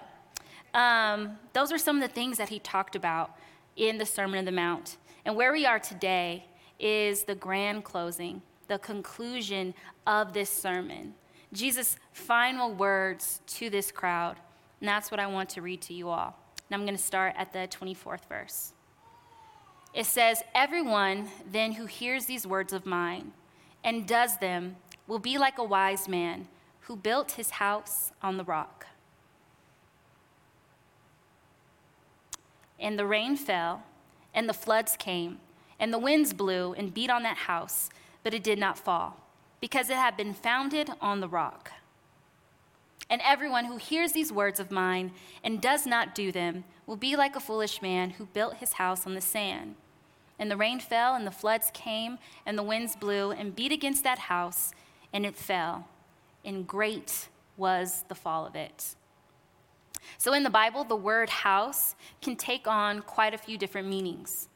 um, 0.74 1.38
those 1.54 1.72
are 1.72 1.78
some 1.78 1.98
of 1.98 2.02
the 2.02 2.14
things 2.14 2.38
that 2.38 2.50
he 2.50 2.60
talked 2.60 2.96
about 2.96 3.36
in 3.76 3.98
the 3.98 4.06
Sermon 4.06 4.38
on 4.38 4.46
the 4.46 4.52
Mount. 4.52 4.98
And 5.26 5.36
where 5.36 5.52
we 5.52 5.66
are 5.66 5.80
today 5.80 6.46
is 6.80 7.24
the 7.24 7.36
grand 7.36 7.84
closing, 7.84 8.42
the 8.68 8.80
conclusion 8.80 9.74
of 10.08 10.34
this 10.34 10.50
sermon. 10.50 11.16
Jesus' 11.54 11.98
final 12.14 12.74
words 12.74 13.42
to 13.48 13.70
this 13.70 13.92
crowd. 13.92 14.38
And 14.80 14.88
that's 14.88 15.12
what 15.12 15.20
I 15.20 15.28
want 15.28 15.50
to 15.50 15.62
read 15.62 15.82
to 15.84 15.94
you 15.94 16.10
all. 16.10 16.38
And 16.70 16.80
I'm 16.80 16.86
going 16.86 16.98
to 16.98 17.04
start 17.04 17.36
at 17.38 17.54
the 17.54 17.68
24th 17.68 18.26
verse. 18.28 18.74
It 19.94 20.06
says, 20.06 20.42
Everyone 20.56 21.30
then 21.50 21.74
who 21.74 21.86
hears 21.86 22.26
these 22.26 22.48
words 22.48 22.74
of 22.74 22.86
mine 22.86 23.34
and 23.84 24.08
does 24.08 24.38
them 24.38 24.78
will 25.08 25.20
be 25.20 25.38
like 25.38 25.58
a 25.58 25.64
wise 25.64 26.08
man 26.08 26.48
who 26.82 26.96
built 26.96 27.32
his 27.32 27.52
house 27.52 28.12
on 28.22 28.38
the 28.38 28.44
rock. 28.44 28.88
And 32.80 32.98
the 32.98 33.06
rain 33.06 33.36
fell, 33.36 33.84
and 34.34 34.50
the 34.50 34.54
floods 34.54 34.96
came, 34.98 35.40
and 35.80 35.94
the 35.94 36.00
winds 36.00 36.34
blew 36.34 36.74
and 36.74 36.94
beat 36.94 37.10
on 37.10 37.24
that 37.24 37.38
house, 37.38 37.90
but 38.24 38.34
it 38.34 38.44
did 38.44 38.58
not 38.58 38.78
fall, 38.78 39.18
because 39.62 39.90
it 39.90 39.96
had 39.96 40.18
been 40.18 40.34
founded 40.34 40.90
on 41.00 41.22
the 41.22 41.30
rock. 41.30 41.72
And 43.10 43.22
everyone 43.24 43.66
who 43.66 43.78
hears 43.78 44.14
these 44.14 44.32
words 44.32 44.60
of 44.60 44.72
mine 44.72 45.12
and 45.44 45.62
does 45.62 45.86
not 45.86 46.16
do 46.16 46.32
them 46.32 46.64
will 46.88 46.96
be 46.96 47.16
like 47.16 47.36
a 47.36 47.42
foolish 47.42 47.82
man 47.82 48.12
who 48.12 48.26
built 48.26 48.56
his 48.56 48.74
house 48.74 49.06
on 49.06 49.14
the 49.14 49.22
sand. 49.22 49.76
And 50.40 50.50
the 50.50 50.58
rain 50.58 50.80
fell, 50.80 51.14
and 51.14 51.28
the 51.28 51.32
floods 51.32 51.70
came, 51.74 52.18
and 52.46 52.58
the 52.58 52.64
winds 52.64 52.96
blew 52.96 53.32
and 53.32 53.56
beat 53.56 53.72
against 53.72 54.04
that 54.04 54.18
house, 54.18 54.72
and 55.14 55.26
it 55.26 55.36
fell. 55.36 55.88
And 56.44 56.66
great 56.66 57.28
was 57.58 58.06
the 58.08 58.16
fall 58.16 58.48
of 58.48 58.56
it. 58.56 58.96
So, 60.18 60.34
in 60.34 60.44
the 60.44 60.50
Bible, 60.50 60.84
the 60.84 60.96
word 60.96 61.30
house 61.30 61.96
can 62.22 62.36
take 62.36 62.66
on 62.68 63.02
quite 63.02 63.34
a 63.34 63.38
few 63.38 63.58
different 63.58 63.88
meanings. 63.88 64.50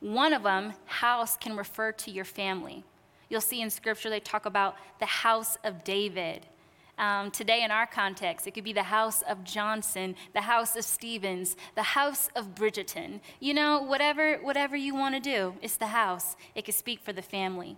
One 0.00 0.32
of 0.32 0.42
them, 0.42 0.72
house, 0.86 1.36
can 1.36 1.56
refer 1.56 1.92
to 1.92 2.10
your 2.10 2.24
family. 2.24 2.84
You'll 3.28 3.40
see 3.40 3.60
in 3.60 3.70
scripture 3.70 4.10
they 4.10 4.20
talk 4.20 4.46
about 4.46 4.76
the 5.00 5.06
house 5.06 5.56
of 5.64 5.84
David 5.84 6.46
um, 6.98 7.30
today, 7.30 7.62
in 7.62 7.70
our 7.70 7.86
context, 7.86 8.48
it 8.48 8.54
could 8.54 8.64
be 8.64 8.72
the 8.72 8.82
house 8.82 9.22
of 9.22 9.44
Johnson, 9.44 10.16
the 10.34 10.40
house 10.40 10.74
of 10.74 10.84
Stevens, 10.84 11.56
the 11.76 11.82
house 11.82 12.28
of 12.34 12.56
Bridgerton. 12.56 13.20
You 13.38 13.54
know, 13.54 13.80
whatever, 13.80 14.38
whatever 14.38 14.76
you 14.76 14.96
want 14.96 15.14
to 15.14 15.20
do, 15.20 15.54
it's 15.62 15.76
the 15.76 15.86
house. 15.86 16.36
It 16.56 16.64
could 16.64 16.74
speak 16.74 17.00
for 17.00 17.12
the 17.12 17.22
family. 17.22 17.76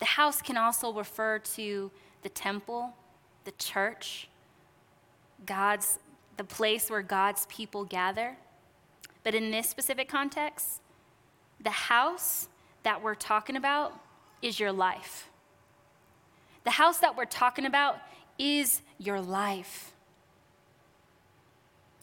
The 0.00 0.06
house 0.06 0.42
can 0.42 0.56
also 0.56 0.92
refer 0.92 1.38
to 1.38 1.92
the 2.22 2.28
temple, 2.28 2.94
the 3.44 3.52
church, 3.52 4.28
God's, 5.46 6.00
the 6.36 6.44
place 6.44 6.90
where 6.90 7.02
God's 7.02 7.46
people 7.46 7.84
gather. 7.84 8.36
But 9.22 9.36
in 9.36 9.52
this 9.52 9.68
specific 9.68 10.08
context, 10.08 10.80
the 11.62 11.70
house 11.70 12.48
that 12.82 13.04
we're 13.04 13.14
talking 13.14 13.54
about 13.54 14.00
is 14.42 14.60
your 14.60 14.72
life. 14.72 15.30
The 16.64 16.70
house 16.72 16.98
that 16.98 17.16
we're 17.16 17.24
talking 17.24 17.64
about 17.64 17.98
is 18.38 18.82
your 18.98 19.20
life. 19.20 19.92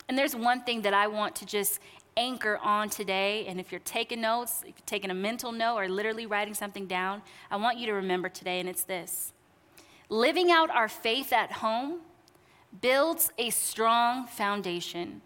And 0.08 0.18
there's 0.18 0.36
one 0.36 0.64
thing 0.64 0.82
that 0.82 0.94
I 0.94 1.08
want 1.08 1.36
to 1.38 1.46
just 1.46 1.80
anchor 2.18 2.58
on 2.58 2.90
today. 2.90 3.46
And 3.48 3.60
if 3.60 3.72
you're 3.72 3.80
taking 3.80 4.22
notes, 4.22 4.62
if 4.62 4.70
you're 4.70 4.86
taking 4.86 5.12
a 5.12 5.14
mental 5.16 5.52
note 5.52 5.78
or 5.78 5.88
literally 5.88 6.26
writing 6.26 6.54
something 6.54 6.88
down, 6.88 7.22
I 7.52 7.58
want 7.58 7.78
you 7.78 7.86
to 7.88 7.94
remember 7.94 8.28
today, 8.28 8.60
and 8.60 8.68
it's 8.68 8.84
this 8.84 9.34
living 10.10 10.52
out 10.52 10.72
our 10.72 10.90
faith 10.90 11.32
at 11.32 11.52
home 11.52 12.00
builds 12.82 13.32
a 13.38 13.50
strong 13.52 14.26
foundation. 14.28 15.22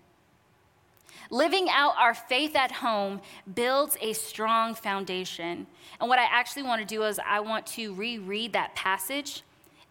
Living 1.30 1.68
out 1.70 1.94
our 2.00 2.14
faith 2.14 2.56
at 2.56 2.72
home 2.72 3.22
builds 3.54 3.98
a 4.02 4.14
strong 4.14 4.76
foundation. 4.76 5.68
And 6.00 6.10
what 6.10 6.20
I 6.20 6.26
actually 6.26 6.64
want 6.64 6.82
to 6.82 6.86
do 6.86 7.04
is, 7.04 7.20
I 7.26 7.40
want 7.40 7.66
to 7.68 7.94
reread 7.94 8.54
that 8.54 8.76
passage 8.76 9.44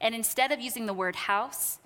and 0.03 0.17
instead 0.17 0.51
of 0.51 0.61
using 0.61 0.87
the 0.87 0.93
word 0.93 1.15
house, 1.15 1.79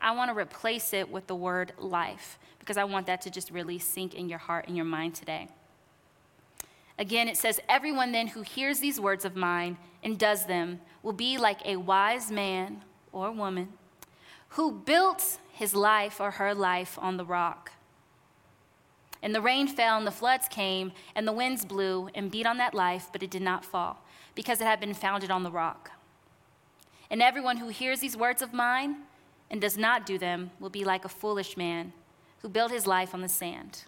I 0.00 0.14
want 0.14 0.30
to 0.30 0.36
replace 0.36 0.92
it 0.92 1.10
with 1.10 1.26
the 1.26 1.34
word 1.34 1.72
life 1.78 2.38
because 2.58 2.76
I 2.76 2.84
want 2.84 3.06
that 3.06 3.22
to 3.22 3.30
just 3.30 3.50
really 3.50 3.78
sink 3.78 4.14
in 4.14 4.28
your 4.28 4.38
heart 4.38 4.66
and 4.68 4.76
your 4.76 4.84
mind 4.84 5.14
today. 5.14 5.48
Again, 6.98 7.28
it 7.28 7.38
says, 7.38 7.60
Everyone 7.68 8.12
then 8.12 8.28
who 8.28 8.42
hears 8.42 8.78
these 8.78 9.00
words 9.00 9.24
of 9.24 9.34
mine 9.34 9.78
and 10.04 10.18
does 10.18 10.44
them 10.44 10.80
will 11.02 11.14
be 11.14 11.38
like 11.38 11.60
a 11.64 11.76
wise 11.76 12.30
man 12.30 12.84
or 13.10 13.32
woman 13.32 13.72
who 14.50 14.70
built 14.70 15.38
his 15.52 15.74
life 15.74 16.20
or 16.20 16.32
her 16.32 16.54
life 16.54 16.98
on 17.00 17.16
the 17.16 17.24
rock. 17.24 17.72
And 19.22 19.34
the 19.34 19.40
rain 19.40 19.68
fell, 19.68 19.96
and 19.96 20.06
the 20.06 20.10
floods 20.10 20.48
came, 20.48 20.92
and 21.14 21.26
the 21.26 21.32
winds 21.32 21.64
blew 21.64 22.08
and 22.14 22.30
beat 22.30 22.46
on 22.46 22.56
that 22.56 22.74
life, 22.74 23.08
but 23.12 23.22
it 23.22 23.30
did 23.30 23.42
not 23.42 23.64
fall, 23.64 24.04
because 24.34 24.60
it 24.60 24.66
had 24.66 24.80
been 24.80 24.94
founded 24.94 25.30
on 25.30 25.44
the 25.44 25.50
rock. 25.50 25.92
And 27.08 27.22
everyone 27.22 27.58
who 27.58 27.68
hears 27.68 28.00
these 28.00 28.16
words 28.16 28.42
of 28.42 28.52
mine 28.52 28.96
and 29.50 29.60
does 29.60 29.78
not 29.78 30.06
do 30.06 30.18
them 30.18 30.50
will 30.58 30.70
be 30.70 30.84
like 30.84 31.04
a 31.04 31.10
foolish 31.10 31.56
man 31.56 31.92
who 32.40 32.48
built 32.48 32.72
his 32.72 32.86
life 32.86 33.14
on 33.14 33.20
the 33.20 33.28
sand. 33.28 33.84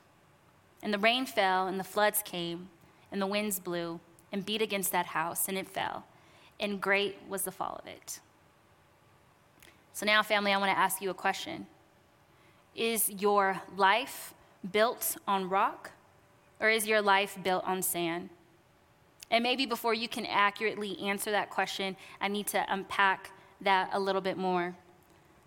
And 0.82 0.94
the 0.94 0.98
rain 0.98 1.26
fell, 1.26 1.66
and 1.66 1.80
the 1.80 1.84
floods 1.84 2.22
came, 2.24 2.68
and 3.10 3.20
the 3.20 3.26
winds 3.26 3.58
blew 3.58 3.98
and 4.30 4.44
beat 4.46 4.62
against 4.62 4.92
that 4.92 5.06
house, 5.06 5.48
and 5.48 5.58
it 5.58 5.68
fell. 5.68 6.04
And 6.60 6.80
great 6.80 7.18
was 7.28 7.42
the 7.42 7.50
fall 7.50 7.80
of 7.82 7.88
it. 7.88 8.20
So 9.92 10.06
now, 10.06 10.22
family, 10.22 10.52
I 10.52 10.58
want 10.58 10.70
to 10.70 10.78
ask 10.78 11.00
you 11.00 11.10
a 11.10 11.14
question 11.14 11.66
Is 12.76 13.08
your 13.08 13.62
life 13.76 14.34
built 14.72 15.16
on 15.26 15.48
rock, 15.48 15.92
or 16.60 16.70
is 16.70 16.86
your 16.86 17.02
life 17.02 17.36
built 17.42 17.64
on 17.64 17.82
sand? 17.82 18.30
And 19.30 19.42
maybe 19.42 19.66
before 19.66 19.94
you 19.94 20.08
can 20.08 20.26
accurately 20.26 20.98
answer 21.00 21.30
that 21.30 21.50
question, 21.50 21.96
I 22.20 22.28
need 22.28 22.46
to 22.48 22.64
unpack 22.72 23.30
that 23.60 23.90
a 23.92 23.98
little 23.98 24.20
bit 24.20 24.36
more. 24.36 24.74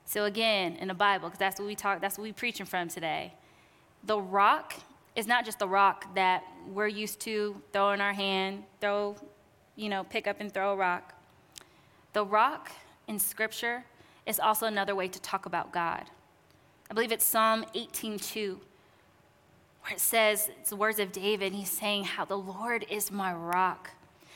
So 0.05 0.25
again, 0.25 0.75
in 0.77 0.87
the 0.87 0.93
Bible, 0.93 1.29
because 1.29 1.39
that's 1.39 1.59
what 1.59 1.67
we 1.67 1.75
talk, 1.75 2.01
that's 2.01 2.17
what 2.17 2.23
we're 2.23 2.33
preaching 2.33 2.65
from 2.65 2.87
today. 2.87 3.33
The 4.03 4.19
rock 4.19 4.73
is 5.15 5.27
not 5.27 5.45
just 5.45 5.59
the 5.59 5.67
rock 5.67 6.13
that 6.15 6.43
we're 6.71 6.87
used 6.87 7.19
to 7.21 7.61
throw 7.73 7.91
in 7.91 8.01
our 8.01 8.13
hand, 8.13 8.63
throw, 8.79 9.15
you 9.75 9.89
know, 9.89 10.03
pick 10.03 10.27
up 10.27 10.37
and 10.39 10.53
throw 10.53 10.73
a 10.73 10.75
rock. 10.75 11.13
The 12.13 12.23
rock 12.25 12.71
in 13.07 13.19
Scripture 13.19 13.83
is 14.25 14.39
also 14.39 14.65
another 14.65 14.95
way 14.95 15.07
to 15.07 15.21
talk 15.21 15.45
about 15.45 15.71
God. 15.71 16.05
I 16.89 16.93
believe 16.93 17.11
it's 17.11 17.25
Psalm 17.25 17.65
18:2 17.73 18.59
where 19.87 19.95
it 19.95 20.01
says, 20.01 20.49
it's 20.59 20.71
the 20.71 20.75
words 20.75 20.99
of 20.99 21.13
David, 21.13 21.53
he's 21.53 21.71
saying 21.71 22.03
how 22.03 22.25
the 22.25 22.37
Lord 22.37 22.85
is 22.89 23.09
my 23.09 23.33
rock. 23.33 23.91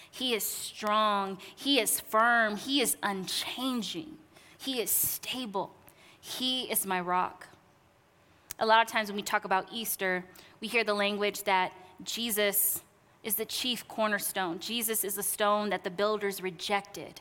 He 0.10 0.34
is 0.34 0.46
strong, 0.46 1.38
He 1.55 1.79
is 1.79 2.00
firm, 2.00 2.55
He 2.55 2.79
is 2.79 2.96
unchanging, 3.03 4.17
He 4.58 4.79
is 4.81 4.89
stable, 4.89 5.74
He 6.22 6.72
is 6.72 6.86
my 6.86 7.01
rock. 7.01 7.50
A 8.60 8.65
lot 8.65 8.86
of 8.86 8.89
times 8.89 9.10
when 9.10 9.17
we 9.17 9.24
talk 9.24 9.43
about 9.43 9.67
Easter, 9.74 10.24
we 10.62 10.70
hear 10.70 10.86
the 10.86 10.93
language 10.93 11.43
that 11.43 11.74
Jesus 12.03 12.81
is 13.22 13.36
the 13.36 13.46
chief 13.46 13.86
cornerstone. 13.89 14.60
Jesus 14.60 15.03
is 15.03 15.15
the 15.15 15.24
stone 15.24 15.70
that 15.72 15.84
the 15.84 15.89
builders 15.89 16.41
rejected. 16.41 17.20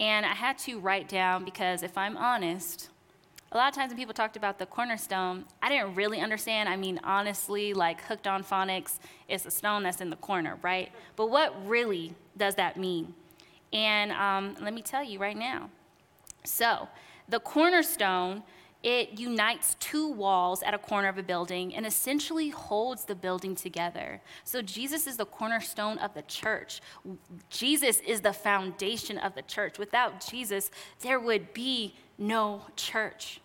And 0.00 0.26
I 0.26 0.34
had 0.34 0.58
to 0.60 0.80
write 0.80 1.08
down 1.08 1.44
because 1.44 1.84
if 1.84 1.96
I'm 1.96 2.16
honest, 2.16 2.88
a 3.52 3.56
lot 3.56 3.68
of 3.68 3.74
times 3.74 3.90
when 3.90 3.98
people 3.98 4.14
talked 4.14 4.36
about 4.36 4.58
the 4.58 4.66
cornerstone, 4.66 5.44
I 5.60 5.68
didn't 5.68 5.96
really 5.96 6.20
understand. 6.20 6.68
I 6.68 6.76
mean, 6.76 7.00
honestly, 7.02 7.74
like 7.74 8.00
hooked 8.02 8.28
on 8.28 8.44
phonics, 8.44 8.98
it's 9.28 9.44
a 9.44 9.50
stone 9.50 9.82
that's 9.82 10.00
in 10.00 10.08
the 10.08 10.16
corner, 10.16 10.58
right? 10.62 10.90
But 11.16 11.30
what 11.30 11.66
really 11.66 12.14
does 12.36 12.54
that 12.56 12.76
mean? 12.76 13.12
And 13.72 14.12
um, 14.12 14.56
let 14.60 14.72
me 14.72 14.82
tell 14.82 15.02
you 15.02 15.18
right 15.18 15.36
now. 15.36 15.70
So, 16.44 16.88
the 17.28 17.40
cornerstone, 17.40 18.44
it 18.82 19.18
unites 19.18 19.76
two 19.78 20.08
walls 20.08 20.62
at 20.62 20.72
a 20.72 20.78
corner 20.78 21.08
of 21.08 21.18
a 21.18 21.22
building 21.22 21.74
and 21.74 21.84
essentially 21.84 22.48
holds 22.48 23.04
the 23.04 23.14
building 23.14 23.54
together. 23.54 24.20
So, 24.44 24.62
Jesus 24.62 25.06
is 25.06 25.16
the 25.16 25.26
cornerstone 25.26 25.98
of 25.98 26.14
the 26.14 26.22
church. 26.22 26.80
Jesus 27.50 28.00
is 28.00 28.20
the 28.20 28.32
foundation 28.32 29.18
of 29.18 29.34
the 29.34 29.42
church. 29.42 29.78
Without 29.78 30.24
Jesus, 30.24 30.70
there 31.00 31.20
would 31.20 31.52
be 31.52 31.94
no 32.20 32.62
church. 32.76 33.40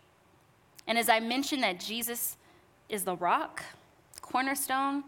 And 0.86 1.00
as 1.00 1.10
I 1.10 1.20
mentioned 1.20 1.64
that 1.64 1.80
Jesus 1.80 2.38
is 2.90 3.04
the 3.06 3.16
rock, 3.16 3.64
cornerstone, 4.22 5.04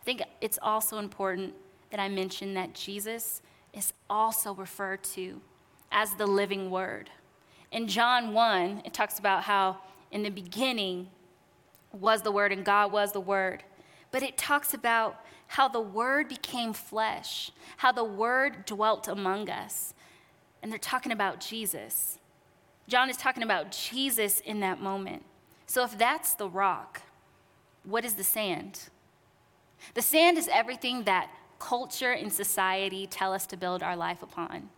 I 0.00 0.04
think 0.04 0.22
it's 0.40 0.58
also 0.62 0.98
important 0.98 1.54
that 1.90 2.00
I 2.00 2.08
mention 2.08 2.54
that 2.54 2.74
Jesus 2.74 3.42
is 3.72 3.92
also 4.08 4.54
referred 4.54 5.02
to 5.04 5.40
as 5.92 6.14
the 6.14 6.26
living 6.26 6.70
word. 6.70 7.10
In 7.72 7.88
John 7.88 8.32
1, 8.32 8.82
it 8.84 8.94
talks 8.94 9.18
about 9.18 9.42
how 9.42 9.78
in 10.10 10.22
the 10.22 10.30
beginning 10.30 11.08
was 11.92 12.22
the 12.22 12.30
word 12.32 12.52
and 12.52 12.64
God 12.64 12.92
was 12.92 13.12
the 13.12 13.20
word. 13.20 13.64
But 14.12 14.22
it 14.22 14.38
talks 14.38 14.72
about 14.72 15.16
how 15.48 15.68
the 15.68 15.80
word 15.80 16.28
became 16.28 16.72
flesh, 16.72 17.50
how 17.78 17.92
the 17.92 18.04
word 18.04 18.64
dwelt 18.64 19.08
among 19.08 19.50
us. 19.50 19.94
And 20.62 20.70
they're 20.70 20.78
talking 20.78 21.12
about 21.12 21.40
Jesus. 21.40 22.18
John 22.86 23.08
is 23.08 23.16
talking 23.16 23.42
about 23.42 23.72
Jesus 23.72 24.40
in 24.40 24.60
that 24.60 24.80
moment. 24.80 25.24
So 25.66 25.84
if 25.84 25.96
that's 25.96 26.34
the 26.34 26.48
rock, 26.48 27.02
what 27.84 28.04
is 28.04 28.14
the 28.14 28.24
sand? 28.24 28.88
The 29.94 30.02
sand 30.02 30.38
is 30.38 30.48
everything 30.52 31.04
that 31.04 31.30
culture 31.58 32.12
and 32.12 32.32
society 32.32 33.06
tell 33.06 33.32
us 33.32 33.46
to 33.46 33.56
build 33.56 33.82
our 33.82 33.96
life 33.96 34.22
upon. 34.22 34.68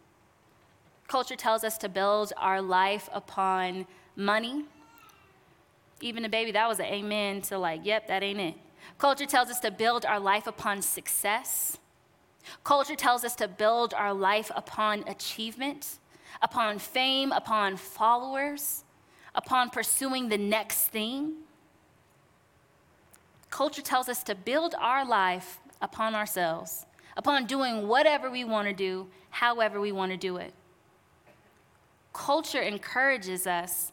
Culture 1.08 1.36
tells 1.36 1.64
us 1.64 1.78
to 1.78 1.88
build 1.88 2.32
our 2.36 2.60
life 2.60 3.08
upon 3.12 3.86
money. 4.16 4.64
Even 6.00 6.25
a 6.25 6.28
baby, 6.28 6.52
that 6.52 6.68
was 6.68 6.78
an 6.78 6.86
amen 6.86 7.42
to 7.42 7.58
like, 7.58 7.80
yep, 7.84 8.08
that 8.08 8.22
ain't 8.22 8.40
it. 8.40 8.54
Culture 8.98 9.26
tells 9.26 9.48
us 9.48 9.60
to 9.60 9.70
build 9.70 10.04
our 10.04 10.20
life 10.20 10.46
upon 10.46 10.82
success. 10.82 11.78
Culture 12.64 12.94
tells 12.94 13.25
us 13.25 13.34
to 13.36 13.48
build 13.48 13.94
our 13.94 14.14
life 14.14 14.50
upon 14.54 15.04
achievement 15.08 15.98
upon 16.43 16.78
fame, 16.78 17.33
upon 17.33 17.76
followers, 17.76 18.85
upon 19.35 19.71
pursuing 19.71 20.28
the 20.28 20.38
next 20.38 20.88
thing. 20.88 21.35
Culture 23.50 23.83
tells 23.83 24.09
us 24.09 24.23
to 24.25 24.35
build 24.35 24.75
our 24.78 25.07
life 25.07 25.59
upon 25.81 26.14
ourselves, 26.14 26.87
upon 27.16 27.47
doing 27.47 27.88
whatever 27.88 28.31
we 28.31 28.45
want 28.45 28.69
to 28.69 28.75
do, 28.75 29.09
however 29.31 29.81
we 29.81 29.93
want 29.93 30.12
to 30.12 30.19
do 30.19 30.37
it. 30.37 30.52
Culture 32.12 32.62
encourages 32.62 33.46
us, 33.46 33.92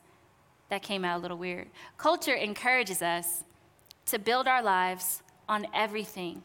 that 0.70 0.82
came 0.82 1.06
out 1.06 1.20
a 1.20 1.22
little 1.22 1.38
weird. 1.38 1.68
Culture 1.98 2.34
encourages 2.34 3.04
us 3.04 3.44
to 4.08 4.18
build 4.18 4.48
our 4.48 4.64
lives 4.64 5.22
on 5.48 5.68
everything 5.72 6.42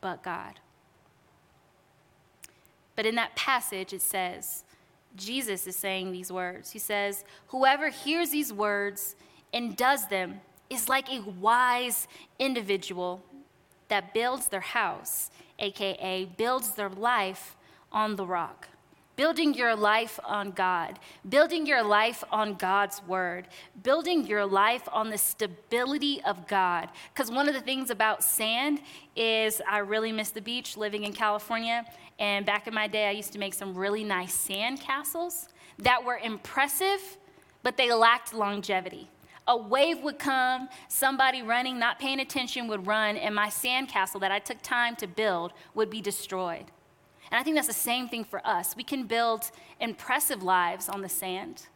but 0.00 0.22
God. 0.22 0.58
But 2.96 3.06
in 3.06 3.14
that 3.14 3.36
passage, 3.36 3.92
it 3.92 4.02
says, 4.02 4.64
Jesus 5.16 5.66
is 5.66 5.76
saying 5.76 6.12
these 6.12 6.30
words. 6.30 6.70
He 6.70 6.78
says, 6.78 7.24
Whoever 7.48 7.88
hears 7.88 8.30
these 8.30 8.52
words 8.52 9.16
and 9.52 9.76
does 9.76 10.08
them 10.08 10.40
is 10.70 10.88
like 10.88 11.10
a 11.10 11.20
wise 11.20 12.06
individual 12.38 13.22
that 13.88 14.12
builds 14.12 14.48
their 14.48 14.60
house, 14.60 15.30
AKA, 15.58 16.26
builds 16.36 16.72
their 16.72 16.90
life 16.90 17.56
on 17.90 18.16
the 18.16 18.26
rock. 18.26 18.68
Building 19.18 19.52
your 19.52 19.74
life 19.74 20.20
on 20.24 20.52
God, 20.52 21.00
building 21.28 21.66
your 21.66 21.82
life 21.82 22.22
on 22.30 22.54
God's 22.54 23.02
word, 23.04 23.48
building 23.82 24.24
your 24.24 24.46
life 24.46 24.88
on 24.92 25.10
the 25.10 25.18
stability 25.18 26.22
of 26.22 26.46
God. 26.46 26.88
Because 27.12 27.28
one 27.28 27.48
of 27.48 27.54
the 27.54 27.60
things 27.60 27.90
about 27.90 28.22
sand 28.22 28.80
is 29.16 29.60
I 29.68 29.78
really 29.78 30.12
miss 30.12 30.30
the 30.30 30.40
beach 30.40 30.76
living 30.76 31.02
in 31.02 31.12
California. 31.12 31.84
And 32.20 32.46
back 32.46 32.68
in 32.68 32.74
my 32.74 32.86
day, 32.86 33.08
I 33.08 33.10
used 33.10 33.32
to 33.32 33.40
make 33.40 33.54
some 33.54 33.74
really 33.74 34.04
nice 34.04 34.32
sand 34.32 34.80
castles 34.80 35.48
that 35.80 36.04
were 36.04 36.18
impressive, 36.18 37.18
but 37.64 37.76
they 37.76 37.92
lacked 37.92 38.32
longevity. 38.32 39.10
A 39.48 39.56
wave 39.56 40.00
would 40.04 40.20
come, 40.20 40.68
somebody 40.86 41.42
running, 41.42 41.76
not 41.76 41.98
paying 41.98 42.20
attention 42.20 42.68
would 42.68 42.86
run, 42.86 43.16
and 43.16 43.34
my 43.34 43.48
sand 43.48 43.88
castle 43.88 44.20
that 44.20 44.30
I 44.30 44.38
took 44.38 44.62
time 44.62 44.94
to 44.94 45.08
build 45.08 45.54
would 45.74 45.90
be 45.90 46.00
destroyed. 46.00 46.66
And 47.30 47.38
I 47.38 47.42
think 47.42 47.56
that's 47.56 47.66
the 47.66 47.72
same 47.72 48.08
thing 48.08 48.24
for 48.24 48.46
us. 48.46 48.76
We 48.76 48.84
can 48.84 49.06
build 49.06 49.50
impressive 49.80 50.42
lives 50.42 50.88
on 50.88 51.02
the 51.02 51.08
sand, 51.08 51.66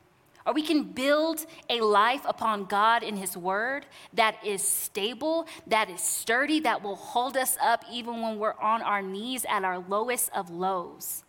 or 0.46 0.52
we 0.52 0.62
can 0.62 0.82
build 0.84 1.46
a 1.70 1.80
life 1.80 2.22
upon 2.24 2.64
God 2.64 3.02
in 3.02 3.16
His 3.16 3.36
Word 3.36 3.86
that 4.14 4.36
is 4.44 4.66
stable, 4.66 5.46
that 5.66 5.88
is 5.88 6.00
sturdy, 6.00 6.60
that 6.60 6.82
will 6.82 6.96
hold 6.96 7.36
us 7.36 7.56
up 7.62 7.84
even 7.90 8.20
when 8.20 8.38
we're 8.38 8.58
on 8.60 8.82
our 8.82 9.02
knees 9.02 9.44
at 9.48 9.64
our 9.64 9.78
lowest 9.78 10.30
of 10.34 10.50
lows. 10.50 11.22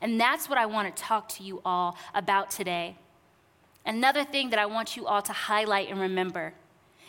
And 0.00 0.20
that's 0.20 0.48
what 0.48 0.58
I 0.58 0.66
want 0.66 0.94
to 0.94 1.02
talk 1.02 1.28
to 1.30 1.44
you 1.44 1.62
all 1.64 1.96
about 2.14 2.50
today. 2.50 2.96
Another 3.86 4.24
thing 4.24 4.50
that 4.50 4.58
I 4.58 4.66
want 4.66 4.96
you 4.96 5.06
all 5.06 5.22
to 5.22 5.32
highlight 5.32 5.90
and 5.90 6.00
remember 6.00 6.54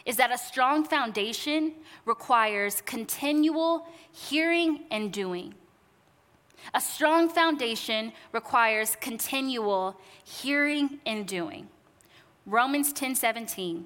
is 0.06 0.18
that 0.18 0.32
a 0.32 0.38
strong 0.38 0.84
foundation 0.84 1.74
requires 2.06 2.82
continual 2.82 3.88
hearing 4.12 4.84
and 4.92 5.12
doing. 5.12 5.54
A 6.74 6.82
strong 6.82 7.30
foundation 7.30 8.14
requires 8.32 8.96
continual 9.00 10.00
hearing 10.24 11.00
and 11.06 11.28
doing. 11.28 11.68
Romans 12.46 12.92
10 12.94 13.16
17 13.16 13.86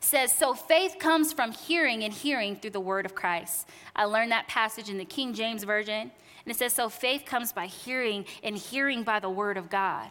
says, 0.00 0.32
So 0.32 0.54
faith 0.54 0.96
comes 0.98 1.32
from 1.32 1.52
hearing 1.52 2.04
and 2.04 2.12
hearing 2.12 2.56
through 2.56 2.70
the 2.70 2.80
word 2.80 3.06
of 3.06 3.14
Christ. 3.14 3.68
I 3.94 4.04
learned 4.04 4.32
that 4.32 4.48
passage 4.48 4.88
in 4.88 4.98
the 4.98 5.04
King 5.04 5.34
James 5.34 5.64
Version, 5.64 5.94
and 6.00 6.54
it 6.54 6.56
says, 6.56 6.72
So 6.72 6.88
faith 6.88 7.24
comes 7.24 7.52
by 7.52 7.66
hearing 7.66 8.24
and 8.42 8.56
hearing 8.56 9.02
by 9.02 9.20
the 9.20 9.30
word 9.30 9.56
of 9.56 9.70
God. 9.70 10.10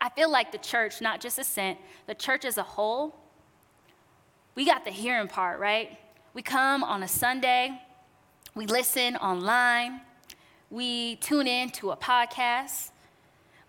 I 0.00 0.10
feel 0.10 0.30
like 0.30 0.52
the 0.52 0.58
church, 0.58 1.00
not 1.00 1.20
just 1.20 1.38
a 1.38 1.40
Ascent, 1.40 1.78
the 2.06 2.14
church 2.14 2.44
as 2.44 2.56
a 2.56 2.62
whole, 2.62 3.16
we 4.54 4.64
got 4.64 4.84
the 4.84 4.90
hearing 4.90 5.28
part, 5.28 5.58
right? 5.58 5.98
We 6.34 6.42
come 6.42 6.84
on 6.84 7.02
a 7.02 7.08
Sunday, 7.08 7.80
we 8.54 8.66
listen 8.66 9.16
online, 9.16 10.00
we 10.70 11.16
tune 11.16 11.46
in 11.46 11.70
to 11.70 11.90
a 11.90 11.96
podcast. 11.96 12.90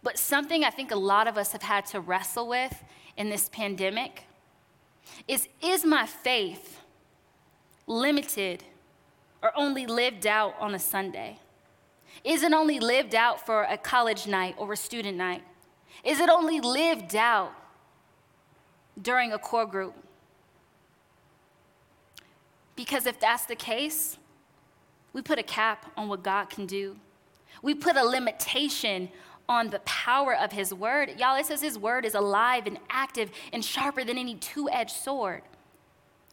But 0.01 0.17
something 0.17 0.63
I 0.63 0.69
think 0.69 0.91
a 0.91 0.95
lot 0.95 1.27
of 1.27 1.37
us 1.37 1.51
have 1.51 1.63
had 1.63 1.85
to 1.87 1.99
wrestle 1.99 2.47
with 2.47 2.83
in 3.17 3.29
this 3.29 3.49
pandemic 3.49 4.23
is 5.27 5.47
is 5.61 5.83
my 5.83 6.05
faith 6.05 6.79
limited 7.87 8.63
or 9.41 9.51
only 9.55 9.85
lived 9.85 10.27
out 10.27 10.55
on 10.59 10.75
a 10.75 10.79
Sunday? 10.79 11.39
Is 12.23 12.43
it 12.43 12.53
only 12.53 12.79
lived 12.79 13.15
out 13.15 13.45
for 13.45 13.63
a 13.63 13.77
college 13.77 14.27
night 14.27 14.55
or 14.57 14.73
a 14.73 14.77
student 14.77 15.17
night? 15.17 15.43
Is 16.03 16.19
it 16.19 16.29
only 16.29 16.59
lived 16.59 17.15
out 17.15 17.51
during 19.01 19.31
a 19.31 19.39
core 19.39 19.65
group? 19.65 19.95
Because 22.75 23.05
if 23.05 23.19
that's 23.19 23.45
the 23.45 23.55
case, 23.55 24.17
we 25.13 25.21
put 25.21 25.39
a 25.39 25.43
cap 25.43 25.91
on 25.97 26.07
what 26.07 26.23
God 26.23 26.49
can 26.49 26.65
do. 26.65 26.95
We 27.61 27.73
put 27.73 27.95
a 27.95 28.03
limitation 28.03 29.09
on 29.47 29.69
the 29.69 29.79
power 29.79 30.35
of 30.35 30.51
His 30.51 30.73
word. 30.73 31.15
Y'all, 31.17 31.35
it 31.35 31.47
says 31.47 31.61
His 31.61 31.77
word 31.77 32.05
is 32.05 32.13
alive 32.13 32.67
and 32.67 32.77
active 32.89 33.31
and 33.51 33.65
sharper 33.65 34.03
than 34.03 34.17
any 34.17 34.35
two 34.35 34.69
edged 34.69 34.91
sword. 34.91 35.41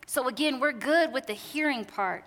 So, 0.06 0.28
again, 0.28 0.60
we're 0.60 0.72
good 0.72 1.12
with 1.12 1.26
the 1.26 1.32
hearing 1.32 1.84
part. 1.84 2.24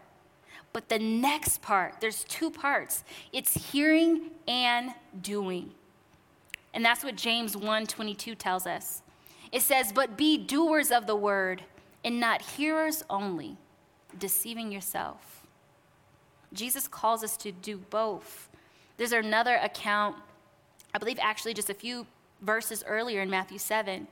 But 0.73 0.89
the 0.89 0.99
next 0.99 1.61
part, 1.61 1.95
there's 1.99 2.23
two 2.25 2.51
parts 2.51 3.03
it's 3.31 3.71
hearing 3.71 4.31
and 4.47 4.93
doing. 5.21 5.71
And 6.73 6.85
that's 6.85 7.03
what 7.03 7.15
James 7.15 7.57
1 7.57 7.87
22 7.87 8.35
tells 8.35 8.67
us. 8.67 9.01
It 9.51 9.61
says, 9.61 9.91
But 9.91 10.17
be 10.17 10.37
doers 10.37 10.91
of 10.91 11.07
the 11.07 11.15
word 11.15 11.63
and 12.03 12.19
not 12.19 12.41
hearers 12.41 13.03
only, 13.09 13.57
deceiving 14.17 14.71
yourself. 14.71 15.38
Jesus 16.53 16.87
calls 16.87 17.23
us 17.23 17.37
to 17.37 17.51
do 17.51 17.77
both. 17.89 18.49
There's 18.97 19.11
another 19.11 19.55
account, 19.55 20.15
I 20.93 20.97
believe 20.97 21.19
actually 21.21 21.53
just 21.53 21.69
a 21.69 21.73
few 21.73 22.07
verses 22.41 22.83
earlier 22.87 23.21
in 23.21 23.29
Matthew 23.29 23.57
7, 23.57 24.07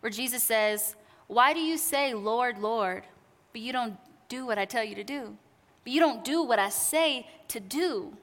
where 0.00 0.10
Jesus 0.10 0.42
says, 0.42 0.94
Why 1.26 1.52
do 1.52 1.60
you 1.60 1.76
say, 1.76 2.14
Lord, 2.14 2.58
Lord, 2.58 3.04
but 3.52 3.60
you 3.60 3.72
don't 3.72 3.96
do 4.28 4.46
what 4.46 4.58
I 4.58 4.64
tell 4.64 4.84
you 4.84 4.94
to 4.94 5.04
do? 5.04 5.36
But 5.82 5.92
you 5.92 6.00
don't 6.00 6.24
do 6.24 6.42
what 6.42 6.58
I 6.58 6.70
say 6.70 7.26
to 7.48 7.60
do. 7.60 8.16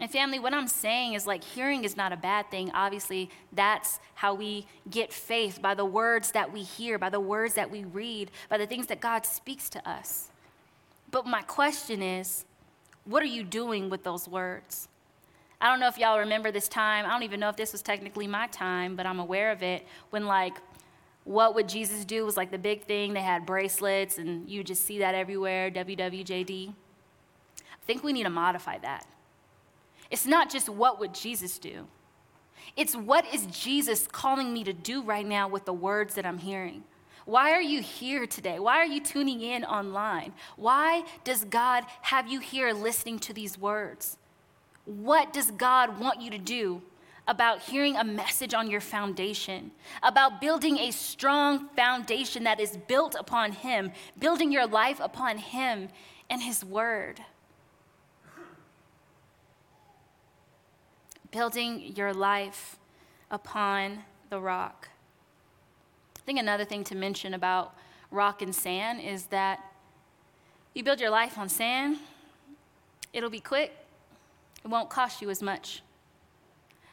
And 0.00 0.10
family, 0.10 0.38
what 0.38 0.54
I'm 0.54 0.68
saying 0.68 1.14
is 1.14 1.26
like 1.26 1.44
hearing 1.44 1.84
is 1.84 1.96
not 1.96 2.12
a 2.12 2.16
bad 2.16 2.50
thing. 2.50 2.70
Obviously, 2.72 3.30
that's 3.52 4.00
how 4.14 4.34
we 4.34 4.66
get 4.90 5.12
faith 5.12 5.60
by 5.60 5.74
the 5.74 5.84
words 5.84 6.32
that 6.32 6.52
we 6.52 6.62
hear, 6.62 6.98
by 6.98 7.10
the 7.10 7.20
words 7.20 7.54
that 7.54 7.70
we 7.70 7.84
read, 7.84 8.30
by 8.48 8.56
the 8.56 8.66
things 8.66 8.86
that 8.86 9.00
God 9.00 9.26
speaks 9.26 9.68
to 9.70 9.88
us. 9.88 10.31
But 11.12 11.26
my 11.26 11.42
question 11.42 12.02
is, 12.02 12.44
what 13.04 13.22
are 13.22 13.26
you 13.26 13.44
doing 13.44 13.88
with 13.88 14.02
those 14.02 14.26
words? 14.26 14.88
I 15.60 15.68
don't 15.68 15.78
know 15.78 15.86
if 15.86 15.96
y'all 15.96 16.18
remember 16.18 16.50
this 16.50 16.68
time. 16.68 17.06
I 17.06 17.10
don't 17.10 17.22
even 17.22 17.38
know 17.38 17.48
if 17.48 17.56
this 17.56 17.70
was 17.70 17.82
technically 17.82 18.26
my 18.26 18.48
time, 18.48 18.96
but 18.96 19.06
I'm 19.06 19.20
aware 19.20 19.52
of 19.52 19.62
it. 19.62 19.86
When, 20.10 20.26
like, 20.26 20.56
what 21.24 21.54
would 21.54 21.68
Jesus 21.68 22.04
do 22.04 22.24
was 22.24 22.36
like 22.36 22.50
the 22.50 22.58
big 22.58 22.84
thing. 22.84 23.12
They 23.12 23.20
had 23.20 23.46
bracelets, 23.46 24.18
and 24.18 24.48
you 24.48 24.64
just 24.64 24.84
see 24.84 24.98
that 24.98 25.14
everywhere 25.14 25.70
WWJD. 25.70 26.70
I 26.70 27.84
think 27.86 28.02
we 28.02 28.12
need 28.12 28.24
to 28.24 28.30
modify 28.30 28.78
that. 28.78 29.06
It's 30.10 30.26
not 30.26 30.50
just 30.50 30.68
what 30.68 30.98
would 30.98 31.14
Jesus 31.14 31.58
do, 31.58 31.86
it's 32.76 32.96
what 32.96 33.24
is 33.32 33.46
Jesus 33.46 34.06
calling 34.06 34.52
me 34.52 34.64
to 34.64 34.72
do 34.72 35.02
right 35.02 35.26
now 35.26 35.46
with 35.46 35.64
the 35.64 35.72
words 35.72 36.14
that 36.14 36.24
I'm 36.24 36.38
hearing. 36.38 36.84
Why 37.24 37.52
are 37.52 37.62
you 37.62 37.80
here 37.80 38.26
today? 38.26 38.58
Why 38.58 38.78
are 38.78 38.86
you 38.86 39.00
tuning 39.00 39.40
in 39.40 39.64
online? 39.64 40.32
Why 40.56 41.04
does 41.24 41.44
God 41.44 41.84
have 42.02 42.28
you 42.30 42.40
here 42.40 42.72
listening 42.72 43.18
to 43.20 43.32
these 43.32 43.58
words? 43.58 44.18
What 44.84 45.32
does 45.32 45.50
God 45.50 46.00
want 46.00 46.20
you 46.20 46.30
to 46.30 46.38
do 46.38 46.82
about 47.28 47.60
hearing 47.60 47.96
a 47.96 48.04
message 48.04 48.52
on 48.52 48.68
your 48.68 48.80
foundation, 48.80 49.70
about 50.02 50.40
building 50.40 50.78
a 50.78 50.90
strong 50.90 51.68
foundation 51.76 52.42
that 52.44 52.58
is 52.58 52.76
built 52.88 53.14
upon 53.14 53.52
Him, 53.52 53.92
building 54.18 54.50
your 54.50 54.66
life 54.66 54.98
upon 55.00 55.38
Him 55.38 55.88
and 56.28 56.42
His 56.42 56.64
Word? 56.64 57.20
building 61.32 61.96
your 61.96 62.12
life 62.12 62.78
upon 63.30 64.04
the 64.30 64.38
rock. 64.38 64.88
I 66.22 66.24
think 66.24 66.38
another 66.38 66.64
thing 66.64 66.84
to 66.84 66.94
mention 66.94 67.34
about 67.34 67.74
rock 68.12 68.42
and 68.42 68.54
sand 68.54 69.00
is 69.00 69.26
that 69.26 69.60
you 70.72 70.84
build 70.84 71.00
your 71.00 71.10
life 71.10 71.36
on 71.36 71.48
sand, 71.48 71.98
it'll 73.12 73.28
be 73.28 73.40
quick, 73.40 73.72
it 74.64 74.68
won't 74.68 74.88
cost 74.88 75.20
you 75.20 75.30
as 75.30 75.42
much. 75.42 75.82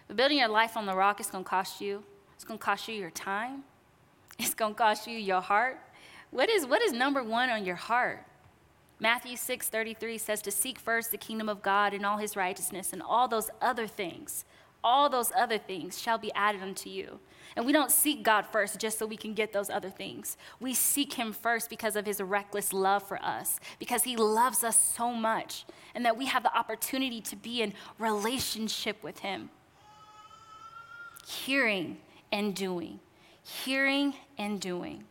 But 0.07 0.17
building 0.17 0.39
your 0.39 0.47
life 0.47 0.75
on 0.75 0.87
the 0.87 0.95
rock 0.95 1.19
is 1.19 1.27
going 1.27 1.43
to 1.43 1.49
cost 1.49 1.79
you. 1.79 2.03
It's 2.33 2.43
going 2.43 2.57
to 2.57 2.63
cost 2.63 2.87
you 2.87 2.95
your 2.95 3.11
time. 3.11 3.63
It's 4.39 4.53
going 4.53 4.73
to 4.73 4.77
cost 4.77 5.05
you 5.05 5.17
your 5.17 5.41
heart. 5.41 5.77
What 6.31 6.49
is, 6.49 6.65
what 6.65 6.81
is 6.81 6.93
number 6.93 7.21
one 7.21 7.49
on 7.49 7.65
your 7.65 7.75
heart? 7.75 8.25
Matthew 9.01 9.35
6:33 9.35 10.19
says 10.19 10.41
to 10.41 10.51
seek 10.51 10.79
first 10.79 11.11
the 11.11 11.17
kingdom 11.17 11.47
of 11.49 11.61
God 11.61 11.93
and 11.93 12.05
all 12.05 12.17
his 12.17 12.35
righteousness 12.35 12.91
and 12.91 13.01
all 13.01 13.27
those 13.27 13.49
other 13.61 13.87
things, 13.87 14.45
all 14.83 15.09
those 15.09 15.31
other 15.35 15.57
things 15.57 16.01
shall 16.01 16.17
be 16.17 16.31
added 16.33 16.61
unto 16.61 16.89
you. 16.89 17.19
And 17.55 17.65
we 17.65 17.71
don't 17.73 17.91
seek 17.91 18.23
God 18.23 18.45
first 18.45 18.79
just 18.79 18.99
so 18.99 19.05
we 19.05 19.17
can 19.17 19.33
get 19.33 19.51
those 19.51 19.69
other 19.69 19.89
things. 19.89 20.37
We 20.59 20.73
seek 20.73 21.13
him 21.13 21.33
first 21.33 21.69
because 21.69 21.95
of 21.95 22.05
his 22.05 22.21
reckless 22.21 22.71
love 22.71 23.03
for 23.03 23.21
us, 23.23 23.59
because 23.79 24.03
he 24.03 24.15
loves 24.15 24.63
us 24.63 24.79
so 24.79 25.11
much 25.11 25.65
and 25.95 26.05
that 26.05 26.17
we 26.17 26.27
have 26.27 26.43
the 26.43 26.55
opportunity 26.55 27.21
to 27.21 27.35
be 27.35 27.61
in 27.61 27.73
relationship 27.97 29.03
with 29.03 29.19
him. 29.19 29.49
Hearing 31.27 31.97
and 32.31 32.55
doing. 32.55 32.99
Hearing 33.43 34.13
and 34.37 34.61
doing. 34.61 35.05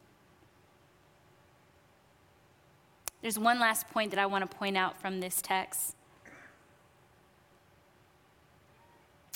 There's 3.21 3.39
one 3.39 3.59
last 3.59 3.89
point 3.89 4.11
that 4.13 4.21
I 4.21 4.27
want 4.27 4.49
to 4.49 4.57
point 4.57 4.77
out 4.77 5.01
from 5.01 5.21
this 5.21 5.43
text. 5.43 5.97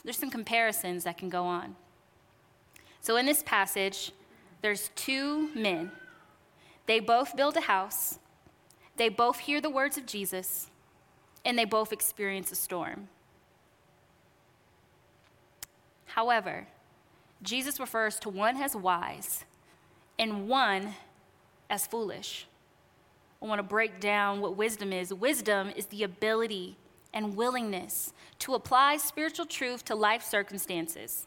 There's 0.04 0.18
some 0.18 0.30
comparisons 0.30 1.04
that 1.04 1.16
can 1.16 1.28
go 1.28 1.44
on. 1.44 1.76
So 3.00 3.16
in 3.16 3.26
this 3.26 3.42
passage, 3.42 4.12
there's 4.60 4.90
two 4.94 5.54
men. 5.54 5.92
They 6.86 7.00
both 7.00 7.36
build 7.36 7.56
a 7.56 7.62
house, 7.62 8.18
they 8.96 9.08
both 9.08 9.38
hear 9.40 9.60
the 9.60 9.70
words 9.70 9.96
of 9.96 10.06
Jesus, 10.06 10.68
and 11.44 11.58
they 11.58 11.64
both 11.64 11.92
experience 11.92 12.52
a 12.52 12.56
storm. 12.56 13.08
However, 16.06 16.66
Jesus 17.42 17.80
refers 17.80 18.18
to 18.20 18.28
one 18.28 18.56
as 18.62 18.76
wise 18.76 19.44
and 20.18 20.48
one 20.48 20.94
as 21.70 21.86
foolish. 21.86 22.46
I 23.40 23.46
want 23.46 23.58
to 23.58 23.64
break 23.64 23.98
down 23.98 24.40
what 24.40 24.56
wisdom 24.56 24.92
is. 24.92 25.12
Wisdom 25.12 25.70
is 25.74 25.86
the 25.86 26.04
ability 26.04 26.76
and 27.14 27.36
willingness 27.36 28.12
to 28.40 28.54
apply 28.54 28.96
spiritual 28.96 29.46
truth 29.46 29.84
to 29.84 29.94
life 29.94 30.22
circumstances. 30.22 31.26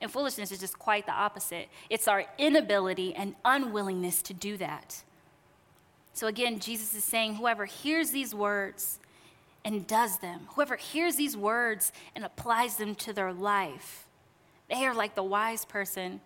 And 0.00 0.10
foolishness 0.10 0.52
is 0.52 0.58
just 0.58 0.78
quite 0.78 1.06
the 1.06 1.12
opposite 1.12 1.68
it's 1.88 2.08
our 2.08 2.24
inability 2.38 3.14
and 3.14 3.34
unwillingness 3.44 4.22
to 4.22 4.34
do 4.34 4.56
that. 4.58 5.02
So 6.12 6.26
again, 6.28 6.60
Jesus 6.60 6.94
is 6.94 7.02
saying, 7.02 7.36
whoever 7.36 7.64
hears 7.64 8.10
these 8.10 8.34
words 8.34 9.00
and 9.64 9.86
does 9.86 10.18
them, 10.18 10.42
whoever 10.54 10.76
hears 10.76 11.16
these 11.16 11.36
words 11.36 11.90
and 12.14 12.24
applies 12.24 12.76
them 12.76 12.94
to 12.96 13.12
their 13.12 13.32
life, 13.32 14.06
they 14.68 14.86
are 14.86 14.94
like 14.94 15.14
the 15.14 15.22
wise 15.22 15.64
person. 15.64 16.20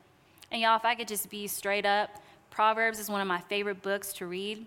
And 0.51 0.61
y'all, 0.61 0.77
if 0.77 0.85
I 0.85 0.95
could 0.95 1.09
just 1.09 1.31
be 1.31 1.47
straight 1.47 1.87
up, 1.87 2.23
Proverbs 2.51 2.99
is 2.99 3.09
one 3.09 3.21
of 3.21 3.29
my 3.29 3.41
favorite 3.41 3.83
books 3.83 4.13
to 4.15 4.27
read 4.27 4.67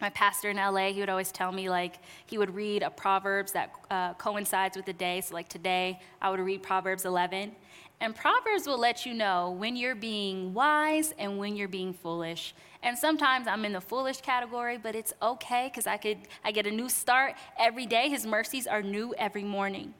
my 0.00 0.10
pastor 0.10 0.50
in 0.50 0.56
LA, 0.56 0.88
he 0.88 1.00
would 1.00 1.08
always 1.08 1.30
tell 1.30 1.52
me, 1.52 1.68
like, 1.68 1.98
he 2.26 2.38
would 2.38 2.54
read 2.54 2.82
a 2.82 2.90
Proverbs 2.90 3.52
that 3.52 3.72
uh, 3.90 4.14
coincides 4.14 4.76
with 4.76 4.86
the 4.86 4.92
day. 4.92 5.20
So, 5.20 5.34
like 5.34 5.48
today, 5.48 6.00
I 6.22 6.30
would 6.30 6.40
read 6.40 6.62
Proverbs 6.62 7.04
11. 7.04 7.52
And 8.00 8.16
Proverbs 8.16 8.66
will 8.66 8.78
let 8.78 9.04
you 9.04 9.12
know 9.12 9.50
when 9.50 9.76
you're 9.76 9.94
being 9.94 10.54
wise 10.54 11.12
and 11.18 11.38
when 11.38 11.54
you're 11.54 11.68
being 11.68 11.92
foolish. 11.92 12.54
And 12.82 12.96
sometimes 12.96 13.46
I'm 13.46 13.66
in 13.66 13.74
the 13.74 13.80
foolish 13.80 14.22
category, 14.22 14.78
but 14.78 14.94
it's 14.94 15.12
okay 15.20 15.70
because 15.70 15.86
I 15.86 15.98
could 15.98 16.16
I 16.42 16.50
get 16.50 16.66
a 16.66 16.70
new 16.70 16.88
start 16.88 17.34
every 17.58 17.84
day. 17.84 18.08
His 18.08 18.26
mercies 18.26 18.66
are 18.66 18.82
new 18.82 19.14
every 19.18 19.44
morning. 19.44 19.92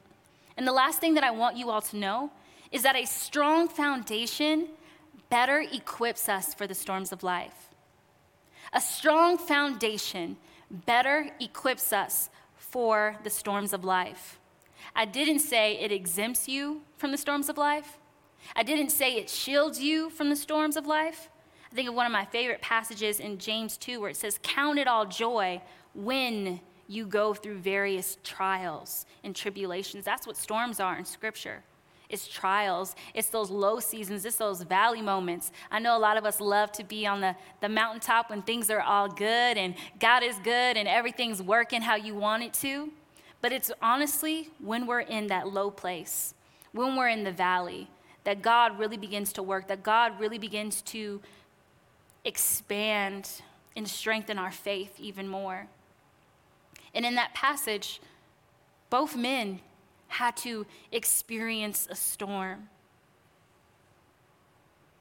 And 0.57 0.67
the 0.67 0.71
last 0.71 0.99
thing 0.99 1.13
that 1.13 1.23
I 1.23 1.29
want 1.29 1.57
you 1.57 1.69
all 1.69 1.81
to 1.81 1.97
know 1.97 2.31
is 2.71 2.81
that 2.83 2.95
a 2.95 3.05
strong 3.05 3.67
foundation 3.67 4.69
better 5.29 5.63
equips 5.71 6.27
us 6.27 6.55
for 6.55 6.65
the 6.65 6.75
storms 6.75 7.11
of 7.11 7.21
life. 7.21 7.70
A 8.73 8.79
strong 8.79 9.37
foundation 9.37 10.37
better 10.69 11.29
equips 11.39 11.91
us 11.91 12.29
for 12.55 13.17
the 13.23 13.29
storms 13.29 13.73
of 13.73 13.83
life. 13.83 14.39
I 14.95 15.05
didn't 15.05 15.39
say 15.39 15.77
it 15.77 15.91
exempts 15.91 16.47
you 16.47 16.81
from 16.97 17.11
the 17.11 17.17
storms 17.17 17.49
of 17.49 17.57
life. 17.57 17.97
I 18.55 18.63
didn't 18.63 18.89
say 18.89 19.15
it 19.15 19.29
shields 19.29 19.81
you 19.81 20.09
from 20.09 20.29
the 20.29 20.35
storms 20.35 20.77
of 20.77 20.87
life. 20.87 21.29
I 21.71 21.75
think 21.75 21.89
of 21.89 21.95
one 21.95 22.05
of 22.05 22.11
my 22.11 22.25
favorite 22.25 22.61
passages 22.61 23.19
in 23.19 23.37
James 23.37 23.77
2 23.77 23.99
where 23.99 24.09
it 24.09 24.17
says, 24.17 24.39
Count 24.41 24.79
it 24.79 24.87
all 24.87 25.05
joy 25.05 25.61
when 25.93 26.61
you 26.87 27.05
go 27.05 27.33
through 27.33 27.57
various 27.57 28.17
trials 28.23 29.05
and 29.23 29.35
tribulations. 29.35 30.03
That's 30.05 30.27
what 30.27 30.37
storms 30.37 30.79
are 30.79 30.97
in 30.97 31.05
Scripture 31.05 31.63
it's 32.11 32.27
trials, 32.27 32.95
it's 33.13 33.29
those 33.29 33.49
low 33.49 33.79
seasons, 33.79 34.25
it's 34.25 34.35
those 34.35 34.61
valley 34.61 35.01
moments. 35.01 35.51
I 35.71 35.79
know 35.79 35.97
a 35.97 35.99
lot 35.99 36.17
of 36.17 36.25
us 36.25 36.41
love 36.41 36.71
to 36.73 36.83
be 36.83 37.07
on 37.07 37.21
the, 37.21 37.35
the 37.61 37.69
mountaintop 37.69 38.29
when 38.29 38.41
things 38.41 38.69
are 38.69 38.81
all 38.81 39.07
good 39.07 39.57
and 39.57 39.75
God 39.99 40.23
is 40.23 40.35
good 40.43 40.77
and 40.77 40.87
everything's 40.87 41.41
working 41.41 41.81
how 41.81 41.95
you 41.95 42.13
want 42.13 42.43
it 42.43 42.53
to. 42.55 42.91
But 43.41 43.51
it's 43.51 43.71
honestly 43.81 44.49
when 44.59 44.85
we're 44.85 44.99
in 44.99 45.27
that 45.27 45.47
low 45.47 45.71
place, 45.71 46.33
when 46.73 46.95
we're 46.95 47.09
in 47.09 47.23
the 47.23 47.31
valley, 47.31 47.89
that 48.23 48.41
God 48.41 48.77
really 48.77 48.97
begins 48.97 49.33
to 49.33 49.43
work, 49.43 49.67
that 49.67 49.81
God 49.81 50.19
really 50.19 50.37
begins 50.37 50.81
to 50.83 51.21
expand 52.23 53.29
and 53.75 53.87
strengthen 53.87 54.37
our 54.37 54.51
faith 54.51 54.99
even 54.99 55.27
more. 55.27 55.67
And 56.93 57.05
in 57.05 57.15
that 57.15 57.33
passage, 57.33 58.01
both 58.89 59.15
men 59.15 59.61
had 60.11 60.35
to 60.37 60.65
experience 60.91 61.87
a 61.89 61.95
storm. 61.95 62.69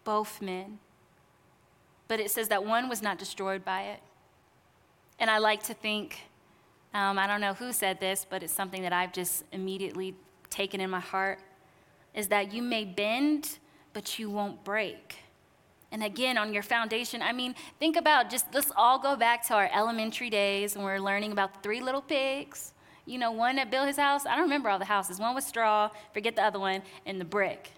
Both 0.04 0.40
men. 0.40 0.78
But 2.08 2.20
it 2.20 2.30
says 2.30 2.48
that 2.48 2.64
one 2.64 2.88
was 2.88 3.02
not 3.02 3.18
destroyed 3.18 3.64
by 3.64 3.82
it. 3.82 4.00
And 5.18 5.28
I 5.28 5.38
like 5.38 5.62
to 5.64 5.74
think, 5.74 6.20
um, 6.94 7.18
I 7.18 7.26
don't 7.26 7.40
know 7.40 7.54
who 7.54 7.72
said 7.72 8.00
this, 8.00 8.26
but 8.28 8.42
it's 8.42 8.52
something 8.52 8.82
that 8.82 8.92
I've 8.92 9.12
just 9.12 9.44
immediately 9.52 10.14
taken 10.48 10.80
in 10.80 10.90
my 10.90 11.00
heart, 11.00 11.40
is 12.14 12.28
that 12.28 12.52
you 12.52 12.62
may 12.62 12.84
bend, 12.84 13.58
but 13.92 14.18
you 14.18 14.30
won't 14.30 14.64
break. 14.64 15.16
And 15.92 16.04
again, 16.04 16.38
on 16.38 16.52
your 16.52 16.62
foundation, 16.62 17.20
I 17.20 17.32
mean, 17.32 17.54
think 17.78 17.96
about 17.96 18.30
just 18.30 18.46
let's 18.54 18.72
all 18.76 18.98
go 18.98 19.16
back 19.16 19.46
to 19.48 19.54
our 19.54 19.68
elementary 19.74 20.30
days 20.30 20.76
when 20.76 20.84
we 20.84 20.90
are 20.92 21.00
learning 21.00 21.32
about 21.32 21.54
the 21.54 21.60
three 21.60 21.80
little 21.80 22.02
pigs. 22.02 22.72
You 23.10 23.18
know, 23.18 23.32
one 23.32 23.56
that 23.56 23.72
built 23.72 23.88
his 23.88 23.96
house. 23.96 24.24
I 24.24 24.36
don't 24.36 24.44
remember 24.44 24.68
all 24.68 24.78
the 24.78 24.84
houses. 24.84 25.18
One 25.18 25.34
was 25.34 25.44
straw, 25.44 25.90
forget 26.14 26.36
the 26.36 26.44
other 26.44 26.60
one, 26.60 26.82
and 27.04 27.20
the 27.20 27.24
brick. 27.24 27.72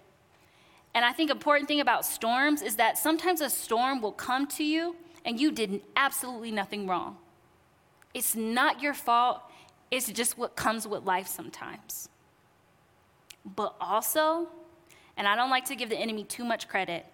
And 0.93 1.03
I 1.03 1.11
think 1.11 1.31
important 1.31 1.67
thing 1.67 1.79
about 1.79 2.05
storms 2.05 2.61
is 2.61 2.75
that 2.75 2.99
sometimes 2.99 3.41
a 3.41 3.49
storm 3.49 3.99
will 3.99 4.11
come 4.11 4.45
to 4.47 4.63
you 4.63 4.95
and 5.25 5.39
you 5.39 5.51
did 5.51 5.81
absolutely 5.95 6.51
nothing 6.51 6.85
wrong. 6.85 7.17
It's 8.13 8.35
not 8.35 8.83
your 8.83 8.93
fault. 8.93 9.41
It's 9.89 10.11
just 10.11 10.37
what 10.37 10.55
comes 10.55 10.87
with 10.87 11.03
life 11.03 11.25
sometimes. 11.25 12.09
But 13.43 13.73
also, 13.81 14.49
and 15.17 15.27
I 15.27 15.35
don't 15.35 15.49
like 15.49 15.65
to 15.65 15.75
give 15.75 15.89
the 15.89 15.97
enemy 15.97 16.25
too 16.25 16.45
much 16.45 16.67
credit, 16.67 17.07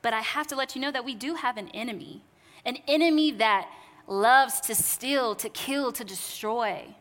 but 0.00 0.14
I 0.14 0.20
have 0.20 0.46
to 0.46 0.56
let 0.56 0.74
you 0.74 0.80
know 0.80 0.92
that 0.92 1.04
we 1.04 1.14
do 1.14 1.34
have 1.34 1.58
an 1.58 1.68
enemy, 1.74 2.22
an 2.64 2.78
enemy 2.88 3.32
that 3.32 3.68
loves 4.06 4.60
to 4.62 4.74
steal, 4.74 5.34
to 5.34 5.50
kill, 5.50 5.92
to 5.92 6.04
destroy. 6.04 6.94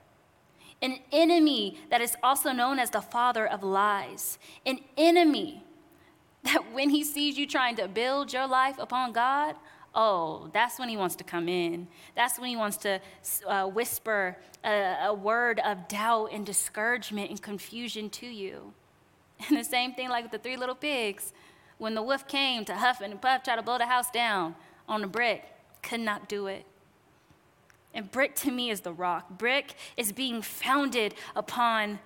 An 0.82 1.00
enemy 1.12 1.80
that 1.90 2.02
is 2.02 2.16
also 2.22 2.52
known 2.52 2.80
as 2.80 2.90
the 2.90 3.02
father 3.02 3.48
of 3.48 3.64
lies. 3.64 4.38
An 4.66 4.80
enemy 4.98 5.64
that 6.44 6.72
when 6.74 6.90
he 6.90 7.04
sees 7.04 7.38
you 7.38 7.48
trying 7.48 7.76
to 7.78 7.88
build 7.88 8.32
your 8.34 8.48
life 8.48 8.78
upon 8.78 9.14
God, 9.14 9.56
oh, 9.96 10.50
that's 10.54 10.78
when 10.78 10.90
he 10.90 10.98
wants 10.98 11.16
to 11.16 11.24
come 11.24 11.50
in. 11.50 11.88
That's 12.16 12.38
when 12.38 12.50
he 12.50 12.56
wants 12.56 12.78
to 12.78 13.00
uh, 13.48 13.66
whisper 13.68 14.38
a, 14.64 15.08
a 15.08 15.14
word 15.14 15.60
of 15.62 15.88
doubt 15.88 16.30
and 16.32 16.46
discouragement 16.46 17.30
and 17.30 17.42
confusion 17.42 18.10
to 18.12 18.28
you. 18.28 18.74
And 19.48 19.58
the 19.58 19.64
same 19.64 19.94
thing 19.94 20.10
like 20.10 20.24
with 20.24 20.32
the 20.32 20.38
three 20.38 20.58
little 20.58 20.76
pigs. 20.76 21.34
When 21.78 21.94
the 21.96 22.02
wolf 22.02 22.28
came 22.28 22.64
to 22.66 22.76
huff 22.76 23.02
and 23.02 23.22
puff, 23.22 23.44
try 23.44 23.56
to 23.56 23.62
blow 23.62 23.78
the 23.78 23.86
house 23.86 24.10
down 24.10 24.56
on 24.88 25.02
the 25.02 25.08
brick, 25.08 25.44
could 25.82 26.00
not 26.00 26.30
do 26.30 26.48
it. 26.48 26.66
And 27.96 28.12
brick 28.12 28.36
to 28.36 28.52
me 28.52 28.70
is 28.70 28.82
the 28.82 28.92
rock. 28.92 29.30
Brick 29.30 29.74
is 29.96 30.12
being 30.12 30.42
founded 30.42 31.16
upon 31.36 32.00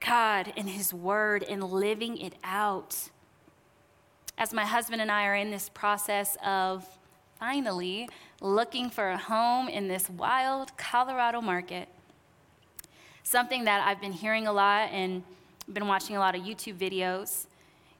God 0.00 0.52
and 0.56 0.70
His 0.70 0.94
Word 0.94 1.42
and 1.42 1.64
living 1.64 2.16
it 2.16 2.34
out. 2.44 3.10
As 4.38 4.54
my 4.54 4.64
husband 4.64 5.02
and 5.02 5.10
I 5.10 5.26
are 5.26 5.34
in 5.34 5.50
this 5.50 5.68
process 5.68 6.36
of 6.46 6.86
finally 7.40 8.08
looking 8.40 8.88
for 8.88 9.10
a 9.10 9.18
home 9.18 9.68
in 9.68 9.88
this 9.88 10.08
wild 10.08 10.76
Colorado 10.76 11.40
market, 11.40 11.88
something 13.24 13.64
that 13.64 13.84
I've 13.84 14.00
been 14.00 14.12
hearing 14.12 14.46
a 14.46 14.52
lot 14.52 14.90
and 14.92 15.24
been 15.72 15.88
watching 15.88 16.16
a 16.16 16.20
lot 16.20 16.36
of 16.36 16.42
YouTube 16.42 16.78
videos 16.78 17.46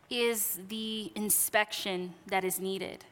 is 0.09 0.61
the 0.69 1.11
inspection 1.17 2.15
that 2.29 2.45
is 2.45 2.61
needed. 2.61 3.05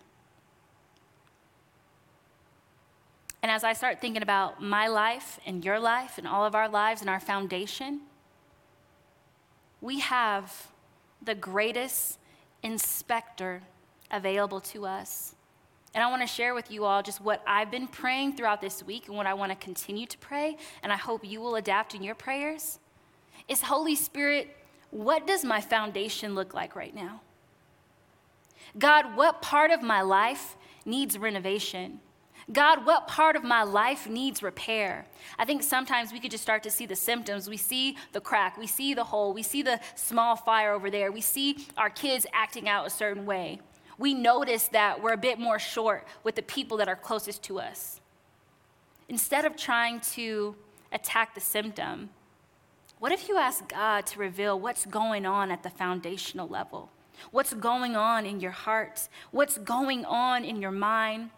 And 3.44 3.50
as 3.50 3.62
I 3.62 3.74
start 3.74 4.00
thinking 4.00 4.22
about 4.22 4.62
my 4.62 4.88
life 4.88 5.38
and 5.44 5.62
your 5.62 5.78
life 5.78 6.16
and 6.16 6.26
all 6.26 6.46
of 6.46 6.54
our 6.54 6.66
lives 6.66 7.02
and 7.02 7.10
our 7.10 7.20
foundation, 7.20 8.00
we 9.82 10.00
have 10.00 10.68
the 11.20 11.34
greatest 11.34 12.18
inspector 12.62 13.60
available 14.10 14.60
to 14.60 14.86
us. 14.86 15.34
And 15.94 16.02
I 16.02 16.08
want 16.08 16.22
to 16.22 16.26
share 16.26 16.54
with 16.54 16.70
you 16.70 16.86
all 16.86 17.02
just 17.02 17.20
what 17.20 17.42
I've 17.46 17.70
been 17.70 17.86
praying 17.86 18.34
throughout 18.34 18.62
this 18.62 18.82
week 18.82 19.08
and 19.08 19.16
what 19.18 19.26
I 19.26 19.34
want 19.34 19.52
to 19.52 19.56
continue 19.56 20.06
to 20.06 20.16
pray, 20.16 20.56
and 20.82 20.90
I 20.90 20.96
hope 20.96 21.22
you 21.22 21.42
will 21.42 21.56
adapt 21.56 21.94
in 21.94 22.02
your 22.02 22.14
prayers. 22.14 22.78
Is 23.46 23.60
Holy 23.60 23.94
Spirit, 23.94 24.56
what 24.90 25.26
does 25.26 25.44
my 25.44 25.60
foundation 25.60 26.34
look 26.34 26.54
like 26.54 26.74
right 26.74 26.94
now? 26.94 27.20
God, 28.78 29.14
what 29.14 29.42
part 29.42 29.70
of 29.70 29.82
my 29.82 30.00
life 30.00 30.56
needs 30.86 31.18
renovation? 31.18 32.00
God, 32.52 32.84
what 32.84 33.08
part 33.08 33.36
of 33.36 33.44
my 33.44 33.62
life 33.62 34.08
needs 34.08 34.42
repair? 34.42 35.06
I 35.38 35.44
think 35.44 35.62
sometimes 35.62 36.12
we 36.12 36.20
could 36.20 36.30
just 36.30 36.42
start 36.42 36.62
to 36.64 36.70
see 36.70 36.84
the 36.84 36.96
symptoms. 36.96 37.48
We 37.48 37.56
see 37.56 37.96
the 38.12 38.20
crack, 38.20 38.58
we 38.58 38.66
see 38.66 38.92
the 38.92 39.04
hole, 39.04 39.32
we 39.32 39.42
see 39.42 39.62
the 39.62 39.80
small 39.94 40.36
fire 40.36 40.72
over 40.72 40.90
there, 40.90 41.10
we 41.10 41.22
see 41.22 41.66
our 41.76 41.88
kids 41.88 42.26
acting 42.32 42.68
out 42.68 42.86
a 42.86 42.90
certain 42.90 43.24
way. 43.24 43.60
We 43.96 44.12
notice 44.12 44.68
that 44.68 45.02
we're 45.02 45.12
a 45.12 45.18
bit 45.18 45.38
more 45.38 45.58
short 45.58 46.06
with 46.22 46.34
the 46.34 46.42
people 46.42 46.76
that 46.78 46.88
are 46.88 46.96
closest 46.96 47.42
to 47.44 47.60
us. 47.60 48.00
Instead 49.08 49.44
of 49.44 49.56
trying 49.56 50.00
to 50.00 50.56
attack 50.92 51.34
the 51.34 51.40
symptom, 51.40 52.10
what 52.98 53.12
if 53.12 53.28
you 53.28 53.36
ask 53.36 53.68
God 53.68 54.06
to 54.06 54.18
reveal 54.18 54.58
what's 54.58 54.86
going 54.86 55.26
on 55.26 55.50
at 55.50 55.62
the 55.62 55.70
foundational 55.70 56.48
level? 56.48 56.90
What's 57.30 57.54
going 57.54 57.96
on 57.96 58.26
in 58.26 58.40
your 58.40 58.50
heart? 58.50 59.08
What's 59.30 59.58
going 59.58 60.04
on 60.04 60.44
in 60.44 60.60
your 60.60 60.72
mind? 60.72 61.30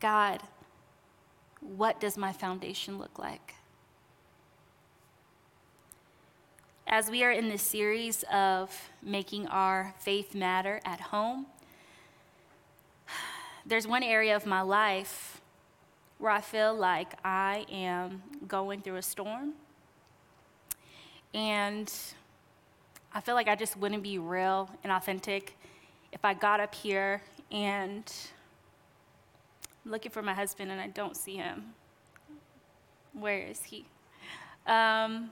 God, 0.00 0.42
what 1.60 2.00
does 2.00 2.16
my 2.16 2.32
foundation 2.32 2.98
look 2.98 3.18
like? 3.18 3.54
As 6.86 7.10
we 7.10 7.22
are 7.22 7.30
in 7.30 7.48
this 7.48 7.62
series 7.62 8.24
of 8.32 8.90
making 9.02 9.46
our 9.46 9.94
faith 9.98 10.34
matter 10.34 10.80
at 10.84 11.00
home, 11.00 11.46
there's 13.66 13.86
one 13.86 14.02
area 14.02 14.34
of 14.34 14.46
my 14.46 14.62
life 14.62 15.40
where 16.18 16.32
I 16.32 16.40
feel 16.40 16.74
like 16.74 17.12
I 17.24 17.66
am 17.70 18.22
going 18.48 18.80
through 18.80 18.96
a 18.96 19.02
storm. 19.02 19.52
And 21.32 21.92
I 23.12 23.20
feel 23.20 23.34
like 23.34 23.48
I 23.48 23.54
just 23.54 23.76
wouldn't 23.76 24.02
be 24.02 24.18
real 24.18 24.68
and 24.82 24.92
authentic 24.92 25.56
if 26.10 26.24
I 26.24 26.34
got 26.34 26.58
up 26.58 26.74
here 26.74 27.22
and 27.52 28.10
Looking 29.90 30.12
for 30.12 30.22
my 30.22 30.34
husband 30.34 30.70
and 30.70 30.80
I 30.80 30.86
don't 30.86 31.16
see 31.16 31.34
him. 31.34 31.74
Where 33.12 33.40
is 33.40 33.64
he? 33.64 33.84
Um, 34.66 35.30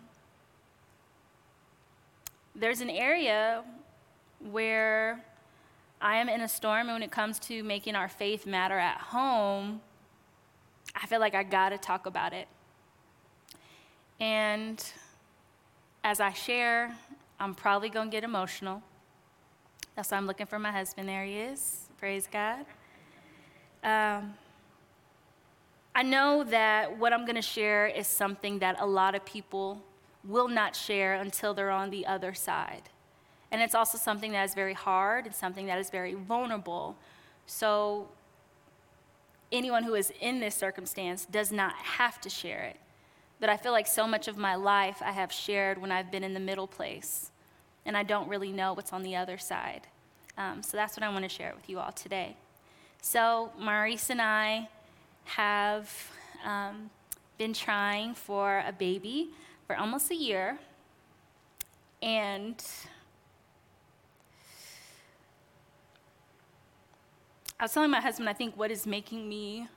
there's 2.56 2.80
an 2.80 2.90
area 2.90 3.62
where 4.40 5.24
I 6.00 6.16
am 6.16 6.28
in 6.28 6.40
a 6.40 6.48
storm, 6.48 6.88
and 6.88 6.96
when 6.96 7.02
it 7.02 7.12
comes 7.12 7.38
to 7.40 7.62
making 7.62 7.94
our 7.94 8.08
faith 8.08 8.46
matter 8.46 8.78
at 8.78 8.98
home, 8.98 9.80
I 11.00 11.06
feel 11.06 11.20
like 11.20 11.36
I 11.36 11.44
gotta 11.44 11.78
talk 11.78 12.06
about 12.06 12.32
it. 12.32 12.48
And 14.18 14.84
as 16.02 16.18
I 16.18 16.32
share, 16.32 16.96
I'm 17.38 17.54
probably 17.54 17.90
gonna 17.90 18.10
get 18.10 18.24
emotional. 18.24 18.82
That's 19.94 20.10
why 20.10 20.16
I'm 20.16 20.26
looking 20.26 20.46
for 20.46 20.58
my 20.58 20.72
husband. 20.72 21.08
There 21.08 21.24
he 21.24 21.38
is. 21.38 21.88
Praise 21.98 22.28
God. 22.30 22.64
Um, 23.84 24.34
I 25.98 26.02
know 26.02 26.44
that 26.44 26.96
what 26.96 27.12
I'm 27.12 27.24
going 27.24 27.34
to 27.34 27.42
share 27.42 27.88
is 27.88 28.06
something 28.06 28.60
that 28.60 28.80
a 28.80 28.86
lot 28.86 29.16
of 29.16 29.24
people 29.24 29.82
will 30.22 30.46
not 30.46 30.76
share 30.76 31.14
until 31.14 31.54
they're 31.54 31.72
on 31.72 31.90
the 31.90 32.06
other 32.06 32.34
side. 32.34 32.82
And 33.50 33.60
it's 33.60 33.74
also 33.74 33.98
something 33.98 34.30
that 34.30 34.44
is 34.44 34.54
very 34.54 34.74
hard, 34.74 35.26
it's 35.26 35.36
something 35.36 35.66
that 35.66 35.76
is 35.80 35.90
very 35.90 36.14
vulnerable. 36.14 36.96
So, 37.46 38.10
anyone 39.50 39.82
who 39.82 39.96
is 39.96 40.12
in 40.20 40.38
this 40.38 40.54
circumstance 40.54 41.24
does 41.24 41.50
not 41.50 41.74
have 41.74 42.20
to 42.20 42.30
share 42.30 42.62
it. 42.62 42.76
But 43.40 43.48
I 43.48 43.56
feel 43.56 43.72
like 43.72 43.88
so 43.88 44.06
much 44.06 44.28
of 44.28 44.36
my 44.36 44.54
life 44.54 45.02
I 45.04 45.10
have 45.10 45.32
shared 45.32 45.78
when 45.78 45.90
I've 45.90 46.12
been 46.12 46.22
in 46.22 46.32
the 46.32 46.38
middle 46.38 46.68
place, 46.68 47.32
and 47.84 47.96
I 47.96 48.04
don't 48.04 48.28
really 48.28 48.52
know 48.52 48.72
what's 48.72 48.92
on 48.92 49.02
the 49.02 49.16
other 49.16 49.36
side. 49.36 49.88
Um, 50.36 50.62
so, 50.62 50.76
that's 50.76 50.96
what 50.96 51.02
I 51.02 51.08
want 51.08 51.24
to 51.24 51.28
share 51.28 51.54
with 51.56 51.68
you 51.68 51.80
all 51.80 51.90
today. 51.90 52.36
So, 53.02 53.50
Maurice 53.58 54.10
and 54.10 54.22
I 54.22 54.68
have 55.28 55.92
um, 56.44 56.88
been 57.36 57.52
trying 57.52 58.14
for 58.14 58.64
a 58.66 58.72
baby 58.72 59.28
for 59.66 59.76
almost 59.76 60.10
a 60.10 60.14
year. 60.14 60.58
And 62.00 62.64
I 67.60 67.64
was 67.64 67.72
telling 67.72 67.90
my 67.90 68.00
husband, 68.00 68.28
I 68.28 68.32
think 68.32 68.56
what 68.56 68.70
is 68.70 68.86
making 68.86 69.28
me 69.28 69.68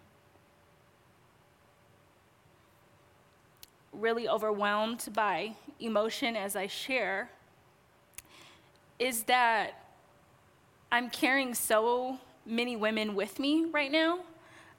really 3.91 4.29
overwhelmed 4.29 5.09
by 5.13 5.55
emotion 5.79 6.37
as 6.37 6.55
I 6.55 6.67
share 6.67 7.29
is 8.99 9.23
that 9.23 9.71
I'm 10.91 11.09
carrying 11.09 11.53
so 11.53 12.19
many 12.45 12.75
women 12.75 13.15
with 13.15 13.37
me 13.37 13.65
right 13.65 13.91
now. 13.91 14.19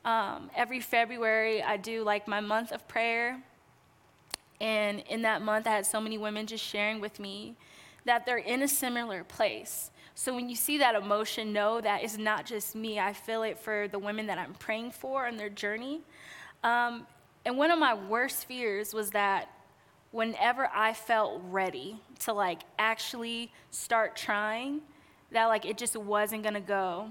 Um, 0.04 0.50
every 0.56 0.80
February, 0.80 1.62
I 1.62 1.76
do 1.76 2.02
like 2.02 2.26
my 2.26 2.40
month 2.40 2.72
of 2.72 2.86
prayer. 2.88 3.42
And 4.60 5.00
in 5.08 5.22
that 5.22 5.42
month, 5.42 5.66
I 5.66 5.70
had 5.70 5.86
so 5.86 6.00
many 6.00 6.18
women 6.18 6.46
just 6.46 6.64
sharing 6.64 7.00
with 7.00 7.20
me 7.20 7.56
that 8.04 8.26
they're 8.26 8.38
in 8.38 8.62
a 8.62 8.68
similar 8.68 9.24
place. 9.24 9.90
So 10.14 10.34
when 10.34 10.48
you 10.48 10.56
see 10.56 10.78
that 10.78 10.94
emotion, 10.94 11.52
know 11.52 11.80
that 11.80 12.02
it's 12.02 12.18
not 12.18 12.46
just 12.46 12.74
me. 12.74 12.98
I 12.98 13.12
feel 13.12 13.42
it 13.42 13.58
for 13.58 13.88
the 13.88 13.98
women 13.98 14.26
that 14.26 14.38
I'm 14.38 14.54
praying 14.54 14.90
for 14.92 15.26
and 15.26 15.38
their 15.38 15.48
journey. 15.48 16.00
Um, 16.62 17.06
and 17.44 17.56
one 17.56 17.70
of 17.70 17.78
my 17.78 17.94
worst 17.94 18.46
fears 18.46 18.92
was 18.92 19.10
that 19.10 19.48
whenever 20.10 20.68
I 20.72 20.92
felt 20.92 21.40
ready 21.48 22.00
to 22.20 22.32
like 22.32 22.62
actually 22.78 23.50
start 23.70 24.16
trying, 24.16 24.82
that 25.30 25.46
like 25.46 25.64
it 25.64 25.78
just 25.78 25.96
wasn't 25.96 26.42
gonna 26.42 26.60
go 26.60 27.10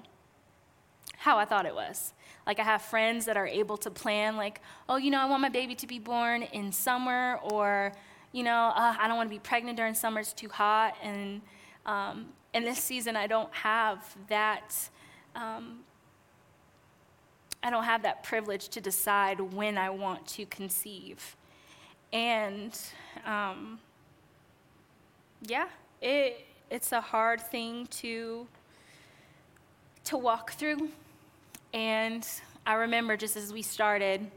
how 1.21 1.37
I 1.37 1.45
thought 1.45 1.67
it 1.67 1.75
was. 1.75 2.13
Like 2.47 2.59
I 2.59 2.63
have 2.63 2.81
friends 2.81 3.25
that 3.25 3.37
are 3.37 3.45
able 3.45 3.77
to 3.77 3.91
plan 3.91 4.37
like, 4.37 4.59
oh, 4.89 4.97
you 4.97 5.11
know, 5.11 5.19
I 5.19 5.25
want 5.25 5.43
my 5.43 5.49
baby 5.49 5.75
to 5.75 5.85
be 5.85 5.99
born 5.99 6.41
in 6.41 6.71
summer, 6.71 7.39
or 7.43 7.93
you 8.31 8.41
know, 8.41 8.73
uh, 8.75 8.95
I 8.99 9.07
don't 9.07 9.17
want 9.17 9.29
to 9.29 9.35
be 9.35 9.39
pregnant 9.39 9.77
during 9.77 9.93
summer; 9.93 10.19
it's 10.19 10.33
too 10.33 10.49
hot. 10.49 10.95
And 11.03 11.41
um, 11.85 12.29
in 12.55 12.63
this 12.63 12.79
season, 12.79 13.15
I 13.15 13.27
don't 13.27 13.53
have 13.53 14.03
that. 14.29 14.89
Um, 15.35 15.81
I 17.61 17.69
don't 17.69 17.83
have 17.83 18.01
that 18.01 18.23
privilege 18.23 18.69
to 18.69 18.81
decide 18.81 19.39
when 19.39 19.77
I 19.77 19.91
want 19.91 20.25
to 20.29 20.47
conceive. 20.47 21.35
And 22.11 22.75
um, 23.27 23.79
yeah, 25.43 25.67
it, 26.01 26.47
it's 26.71 26.91
a 26.91 27.01
hard 27.01 27.39
thing 27.39 27.85
to, 28.01 28.47
to 30.05 30.17
walk 30.17 30.53
through. 30.53 30.89
And 31.73 32.27
I 32.65 32.73
remember 32.73 33.17
just 33.17 33.37
as 33.37 33.53
we 33.53 33.61
started, 33.61 34.29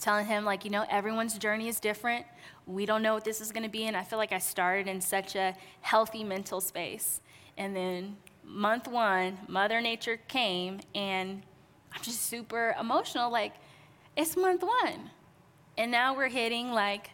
telling 0.00 0.26
him, 0.26 0.44
like, 0.44 0.64
you 0.64 0.70
know, 0.70 0.84
everyone's 0.90 1.38
journey 1.38 1.68
is 1.68 1.80
different. 1.80 2.26
We 2.66 2.86
don't 2.86 3.02
know 3.02 3.14
what 3.14 3.24
this 3.24 3.40
is 3.40 3.52
going 3.52 3.62
to 3.62 3.68
be. 3.68 3.84
And 3.84 3.96
I 3.96 4.04
feel 4.04 4.18
like 4.18 4.32
I 4.32 4.38
started 4.38 4.88
in 4.88 5.00
such 5.00 5.36
a 5.36 5.54
healthy 5.80 6.24
mental 6.24 6.60
space. 6.60 7.20
And 7.56 7.74
then 7.74 8.16
month 8.44 8.88
one, 8.88 9.38
Mother 9.48 9.80
Nature 9.80 10.18
came, 10.28 10.80
and 10.94 11.42
I'm 11.92 12.02
just 12.02 12.26
super 12.26 12.76
emotional. 12.78 13.30
Like, 13.30 13.54
it's 14.16 14.36
month 14.36 14.62
one. 14.62 15.10
And 15.78 15.90
now 15.90 16.14
we're 16.16 16.28
hitting 16.28 16.72
like 16.72 17.10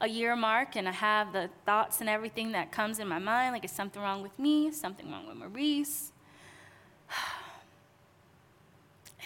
a 0.00 0.08
year 0.08 0.34
mark, 0.34 0.76
and 0.76 0.88
I 0.88 0.92
have 0.92 1.32
the 1.32 1.50
thoughts 1.64 2.00
and 2.00 2.08
everything 2.08 2.52
that 2.52 2.72
comes 2.72 2.98
in 2.98 3.08
my 3.08 3.18
mind 3.18 3.52
like, 3.52 3.64
is 3.64 3.70
something 3.70 4.02
wrong 4.02 4.22
with 4.22 4.38
me? 4.38 4.70
Something 4.72 5.10
wrong 5.10 5.28
with 5.28 5.36
Maurice? 5.36 6.11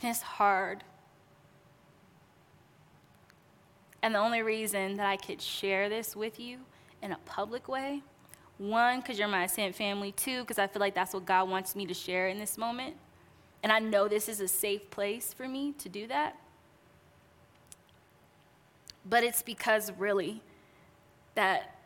And 0.01 0.11
it's 0.11 0.23
hard. 0.23 0.85
And 4.03 4.15
the 4.15 4.19
only 4.19 4.43
reason 4.43 4.97
that 4.97 5.07
I 5.07 5.17
could 5.17 5.43
share 5.43 5.89
this 5.89 6.15
with 6.15 6.39
you 6.39 6.59
in 7.03 7.13
a 7.13 7.19
public 7.25 7.69
way 7.69 8.03
one, 8.59 9.01
because 9.01 9.19
you're 9.19 9.29
my 9.29 9.45
Ascent 9.45 9.75
family. 9.75 10.13
Two, 10.13 10.41
because 10.41 10.59
I 10.59 10.67
feel 10.67 10.81
like 10.81 10.95
that's 10.95 11.13
what 11.13 11.27
God 11.27 11.49
wants 11.49 11.77
me 11.77 11.87
to 11.87 11.95
share 11.95 12.29
in 12.29 12.39
this 12.39 12.57
moment. 12.57 12.97
And 13.63 13.71
I 13.71 13.79
know 13.79 14.09
this 14.09 14.29
is 14.29 14.41
a 14.41 14.49
safe 14.49 14.91
place 14.91 15.35
for 15.35 15.47
me 15.47 15.73
to 15.79 15.89
do 15.89 16.07
that. 16.07 16.39
But 19.05 19.25
it's 19.25 19.43
because 19.43 19.93
really 19.99 20.43
that 21.35 21.79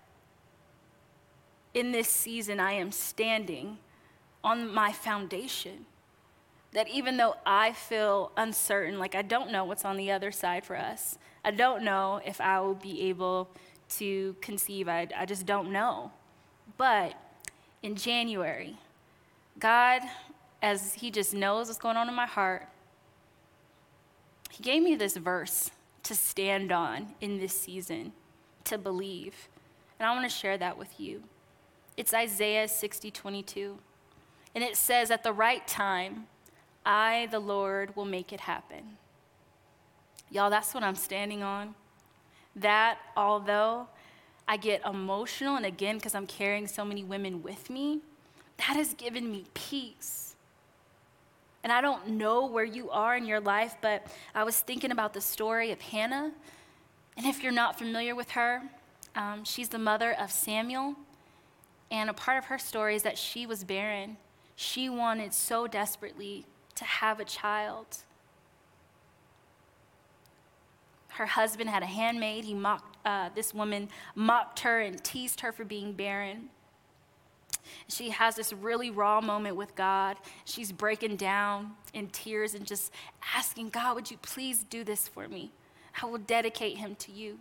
in 1.75 1.93
this 1.93 2.09
season 2.09 2.61
I 2.61 2.73
am 2.73 2.93
standing 2.93 3.79
on 4.43 4.73
my 4.73 4.93
foundation. 4.93 5.87
That 6.73 6.89
even 6.89 7.17
though 7.17 7.35
I 7.45 7.73
feel 7.73 8.33
uncertain, 8.37 8.99
like 8.99 9.15
I 9.15 9.23
don't 9.23 9.51
know 9.51 9.65
what's 9.65 9.85
on 9.85 9.97
the 9.97 10.13
other 10.13 10.31
side 10.31 10.65
for 10.65 10.77
us, 10.77 11.19
I 11.45 11.51
don't 11.51 11.83
know 11.83 12.21
if 12.25 12.41
I 12.41 12.61
will 12.61 12.75
be 12.75 13.09
able 13.09 13.49
to 13.91 14.37
conceive, 14.41 14.89
I, 14.89 15.09
I 15.17 15.27
just 15.27 15.47
don't 15.47 15.73
know. 15.73 16.13
But 16.77 17.15
in 17.83 17.97
January, 17.97 18.77
God, 19.59 20.03
as 20.63 20.95
He 20.95 21.11
just 21.11 21.35
knows 21.35 21.67
what's 21.67 21.79
going 21.79 21.97
on 21.97 22.09
in 22.09 22.15
my 22.15 22.27
heart, 22.27 22.69
He 24.51 24.63
gave 24.63 24.83
me 24.83 24.95
this 24.95 25.17
verse 25.17 25.71
to 26.05 26.15
stand 26.15 26.73
on 26.73 27.15
in 27.21 27.39
this 27.39 27.53
season, 27.59 28.13
to 28.65 28.79
believe. 28.79 29.49
And 29.99 30.07
I 30.07 30.13
want 30.13 30.31
to 30.31 30.35
share 30.35 30.57
that 30.59 30.79
with 30.79 30.99
you. 30.99 31.23
It's 31.97 32.15
Isaiah 32.15 32.69
60 32.69 33.11
22. 33.11 33.79
And 34.55 34.65
it 34.65 34.77
says, 34.77 35.11
At 35.11 35.23
the 35.23 35.33
right 35.33 35.67
time, 35.67 36.27
I, 36.85 37.29
the 37.31 37.41
Lord, 37.41 37.95
will 37.97 38.05
make 38.05 38.33
it 38.33 38.41
happen. 38.41 38.97
Y'all, 40.31 40.51
that's 40.51 40.73
what 40.75 40.83
I'm 40.83 40.95
standing 40.95 41.43
on. 41.43 41.75
That, 42.57 42.99
although 43.17 43.89
I 44.47 44.57
get 44.57 44.85
emotional, 44.85 45.57
and 45.57 45.67
again, 45.67 45.97
because 45.97 46.15
I'm 46.15 46.27
carrying 46.27 46.67
so 46.67 46.85
many 46.85 47.05
women 47.05 47.43
with 47.43 47.71
me, 47.71 48.01
that 48.59 48.77
has 48.77 48.95
given 48.95 49.31
me 49.31 49.45
peace. 49.55 50.37
And 51.63 51.73
I 51.73 51.81
don't 51.81 52.09
know 52.09 52.47
where 52.47 52.65
you 52.65 52.91
are 52.91 53.17
in 53.17 53.27
your 53.27 53.41
life, 53.41 53.77
but 53.81 54.07
I 54.35 54.45
was 54.45 54.59
thinking 54.61 54.91
about 54.91 55.13
the 55.13 55.21
story 55.21 55.73
of 55.73 55.81
Hannah. 55.81 56.33
And 57.17 57.27
if 57.27 57.43
you're 57.43 57.53
not 57.53 57.79
familiar 57.79 58.15
with 58.15 58.31
her, 58.31 58.63
um, 59.15 59.45
she's 59.45 59.69
the 59.69 59.79
mother 59.79 60.13
of 60.13 60.31
Samuel. 60.31 60.95
And 61.91 62.09
a 62.09 62.15
part 62.15 62.39
of 62.39 62.47
her 62.47 62.59
story 62.59 62.97
is 62.97 63.03
that 63.03 63.19
she 63.19 63.47
was 63.47 63.65
barren. 63.65 64.17
She 64.57 64.89
wanted 64.89 65.35
so 65.35 65.67
desperately 65.67 66.47
to 66.81 66.85
have 66.87 67.21
a 67.21 67.25
child. 67.25 67.87
Her 71.09 71.27
husband 71.27 71.69
had 71.69 71.83
a 71.83 71.87
handmaid. 71.87 72.45
He 72.45 72.55
mocked, 72.55 72.97
uh, 73.07 73.29
this 73.35 73.53
woman 73.53 73.91
mocked 74.15 74.61
her 74.61 74.81
and 74.81 75.03
teased 75.05 75.41
her 75.41 75.53
for 75.53 75.65
being 75.65 75.93
barren. 75.93 76.49
She 77.87 78.09
has 78.09 78.35
this 78.35 78.55
really 78.55 78.91
raw 78.91 79.21
moment 79.21 79.57
with 79.57 79.75
God. 79.75 80.17
She's 80.47 80.73
breaking 80.73 81.17
down 81.17 81.73
in 81.93 82.07
tears 82.07 82.55
and 82.55 82.67
just 82.67 82.93
asking, 83.37 83.69
God, 83.69 83.95
would 83.95 84.11
you 84.11 84.17
please 84.23 84.65
do 84.65 84.83
this 84.83 85.07
for 85.07 85.29
me? 85.29 85.53
I 86.03 86.07
will 86.07 86.19
dedicate 86.19 86.79
him 86.79 86.95
to 86.97 87.13
you. 87.13 87.39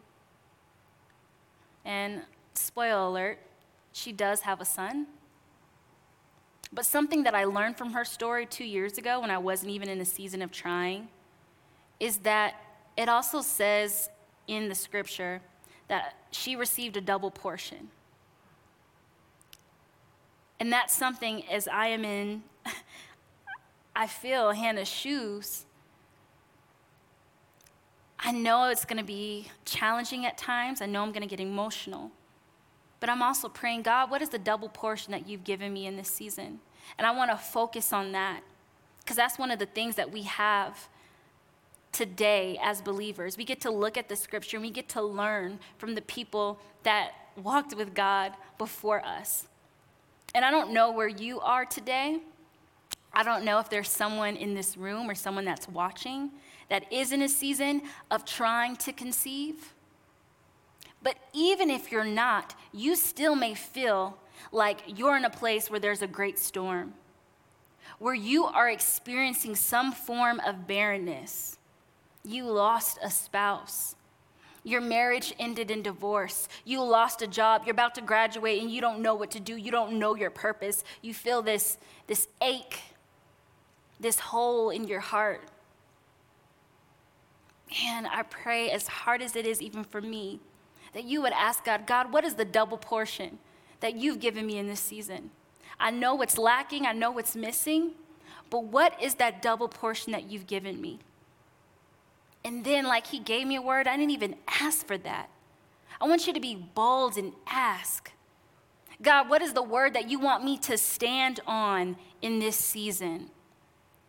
And 1.85 2.23
spoiler 2.55 3.07
alert, 3.07 3.39
she 3.93 4.11
does 4.11 4.41
have 4.41 4.59
a 4.59 4.65
son. 4.65 5.07
But 6.71 6.85
something 6.85 7.23
that 7.23 7.33
I 7.33 7.45
learned 7.45 7.77
from 7.77 7.93
her 7.93 8.05
story 8.05 8.45
two 8.45 8.63
years 8.63 8.97
ago 8.97 9.21
when 9.21 9.31
I 9.31 9.37
wasn't 9.37 9.71
even 9.71 9.89
in 9.89 9.99
a 10.01 10.05
season 10.05 10.41
of 10.41 10.51
trying 10.51 11.09
is 11.99 12.19
that 12.19 12.55
it 12.95 13.09
also 13.09 13.41
says 13.41 14.09
in 14.47 14.69
the 14.69 14.75
scripture 14.75 15.41
that 15.87 16.15
she 16.31 16.55
received 16.55 16.95
a 16.95 17.01
double 17.01 17.31
portion. 17.31 17.89
And 20.59 20.71
that's 20.71 20.93
something 20.93 21.43
as 21.49 21.67
I 21.67 21.87
am 21.87 22.05
in, 22.05 22.43
I 23.95 24.07
feel 24.07 24.51
Hannah's 24.51 24.87
shoes. 24.87 25.65
I 28.19 28.31
know 28.31 28.65
it's 28.65 28.85
going 28.85 28.97
to 28.97 29.05
be 29.05 29.47
challenging 29.65 30.25
at 30.25 30.37
times. 30.37 30.81
I 30.81 30.85
know 30.85 31.01
I'm 31.01 31.11
going 31.11 31.27
to 31.27 31.27
get 31.27 31.39
emotional. 31.39 32.11
But 32.99 33.09
I'm 33.09 33.21
also 33.21 33.47
praying, 33.47 33.83
God, 33.83 34.11
what 34.11 34.21
is 34.21 34.29
the 34.29 34.39
double 34.39 34.69
portion 34.69 35.11
that 35.11 35.27
you've 35.27 35.43
given 35.43 35.71
me 35.71 35.85
in 35.85 35.95
this 35.95 36.09
season? 36.09 36.59
And 36.97 37.07
I 37.07 37.11
want 37.11 37.31
to 37.31 37.37
focus 37.37 37.93
on 37.93 38.11
that 38.11 38.41
because 38.99 39.15
that's 39.15 39.39
one 39.39 39.51
of 39.51 39.59
the 39.59 39.65
things 39.65 39.95
that 39.95 40.11
we 40.11 40.23
have 40.23 40.87
today 41.91 42.59
as 42.61 42.81
believers. 42.81 43.37
We 43.37 43.45
get 43.45 43.61
to 43.61 43.71
look 43.71 43.97
at 43.97 44.09
the 44.09 44.15
scripture 44.15 44.57
and 44.57 44.65
we 44.65 44.71
get 44.71 44.89
to 44.89 45.01
learn 45.01 45.59
from 45.77 45.95
the 45.95 46.01
people 46.01 46.59
that 46.83 47.11
walked 47.41 47.75
with 47.75 47.93
God 47.93 48.33
before 48.57 49.03
us. 49.05 49.47
And 50.35 50.45
I 50.45 50.51
don't 50.51 50.71
know 50.73 50.91
where 50.91 51.07
you 51.07 51.39
are 51.39 51.65
today. 51.65 52.19
I 53.13 53.23
don't 53.23 53.43
know 53.43 53.59
if 53.59 53.69
there's 53.69 53.89
someone 53.89 54.35
in 54.35 54.53
this 54.53 54.77
room 54.77 55.09
or 55.09 55.15
someone 55.15 55.45
that's 55.45 55.67
watching 55.67 56.31
that 56.69 56.91
is 56.93 57.11
in 57.11 57.23
a 57.23 57.29
season 57.29 57.81
of 58.11 58.25
trying 58.25 58.75
to 58.77 58.93
conceive. 58.93 59.73
But 61.01 61.15
even 61.33 61.69
if 61.69 61.91
you're 61.91 62.03
not, 62.03 62.55
you 62.73 62.95
still 62.95 63.35
may 63.35 63.53
feel 63.53 64.17
like 64.51 64.81
you're 64.85 65.17
in 65.17 65.25
a 65.25 65.29
place 65.29 65.69
where 65.69 65.79
there's 65.79 66.01
a 66.01 66.07
great 66.07 66.39
storm, 66.39 66.93
where 67.99 68.13
you 68.13 68.45
are 68.45 68.69
experiencing 68.69 69.55
some 69.55 69.91
form 69.91 70.39
of 70.41 70.67
barrenness 70.67 71.59
you 72.23 72.45
lost 72.45 72.99
a 73.01 73.09
spouse. 73.09 73.95
Your 74.63 74.81
marriage 74.81 75.33
ended 75.39 75.71
in 75.71 75.81
divorce. 75.81 76.47
You 76.65 76.83
lost 76.83 77.21
a 77.21 77.27
job. 77.27 77.63
You're 77.65 77.73
about 77.73 77.95
to 77.95 78.01
graduate 78.01 78.61
and 78.61 78.69
you 78.69 78.81
don't 78.81 78.99
know 78.99 79.15
what 79.15 79.31
to 79.31 79.39
do. 79.39 79.55
You 79.55 79.71
don't 79.71 79.97
know 79.97 80.15
your 80.15 80.29
purpose. 80.29 80.83
You 81.01 81.13
feel 81.13 81.41
this, 81.41 81.77
this 82.07 82.27
ache, 82.41 82.81
this 83.99 84.19
hole 84.19 84.69
in 84.69 84.87
your 84.87 84.99
heart. 84.99 85.41
Man, 87.83 88.05
I 88.05 88.23
pray 88.23 88.69
as 88.71 88.87
hard 88.87 89.21
as 89.21 89.35
it 89.35 89.45
is, 89.45 89.61
even 89.61 89.83
for 89.83 90.01
me, 90.01 90.39
that 90.93 91.03
you 91.03 91.21
would 91.21 91.33
ask 91.33 91.63
God, 91.63 91.85
God, 91.87 92.11
what 92.11 92.23
is 92.23 92.35
the 92.35 92.45
double 92.45 92.77
portion 92.77 93.39
that 93.79 93.95
you've 93.95 94.19
given 94.19 94.45
me 94.45 94.57
in 94.57 94.67
this 94.67 94.79
season? 94.79 95.31
I 95.79 95.91
know 95.91 96.15
what's 96.15 96.37
lacking, 96.37 96.85
I 96.85 96.93
know 96.93 97.11
what's 97.11 97.35
missing, 97.35 97.91
but 98.49 98.65
what 98.65 99.01
is 99.01 99.15
that 99.15 99.41
double 99.41 99.67
portion 99.67 100.11
that 100.11 100.29
you've 100.29 100.47
given 100.47 100.81
me? 100.81 100.99
And 102.43 102.63
then, 102.63 102.85
like, 102.85 103.07
he 103.07 103.19
gave 103.19 103.47
me 103.47 103.55
a 103.55 103.61
word, 103.61 103.87
I 103.87 103.95
didn't 103.95 104.11
even 104.11 104.35
ask 104.47 104.85
for 104.85 104.97
that. 104.97 105.29
I 106.01 106.07
want 106.07 106.27
you 106.27 106.33
to 106.33 106.39
be 106.39 106.55
bold 106.55 107.17
and 107.17 107.33
ask 107.47 108.11
God, 109.01 109.29
what 109.29 109.41
is 109.41 109.53
the 109.53 109.63
word 109.63 109.93
that 109.93 110.09
you 110.09 110.19
want 110.19 110.43
me 110.43 110.57
to 110.59 110.77
stand 110.77 111.39
on 111.47 111.95
in 112.21 112.39
this 112.39 112.57
season? 112.57 113.29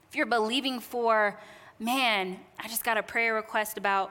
If 0.08 0.16
you're 0.16 0.26
believing 0.26 0.80
for, 0.80 1.38
man, 1.78 2.40
I 2.58 2.66
just 2.66 2.82
got 2.82 2.98
a 2.98 3.02
prayer 3.02 3.34
request 3.34 3.78
about 3.78 4.10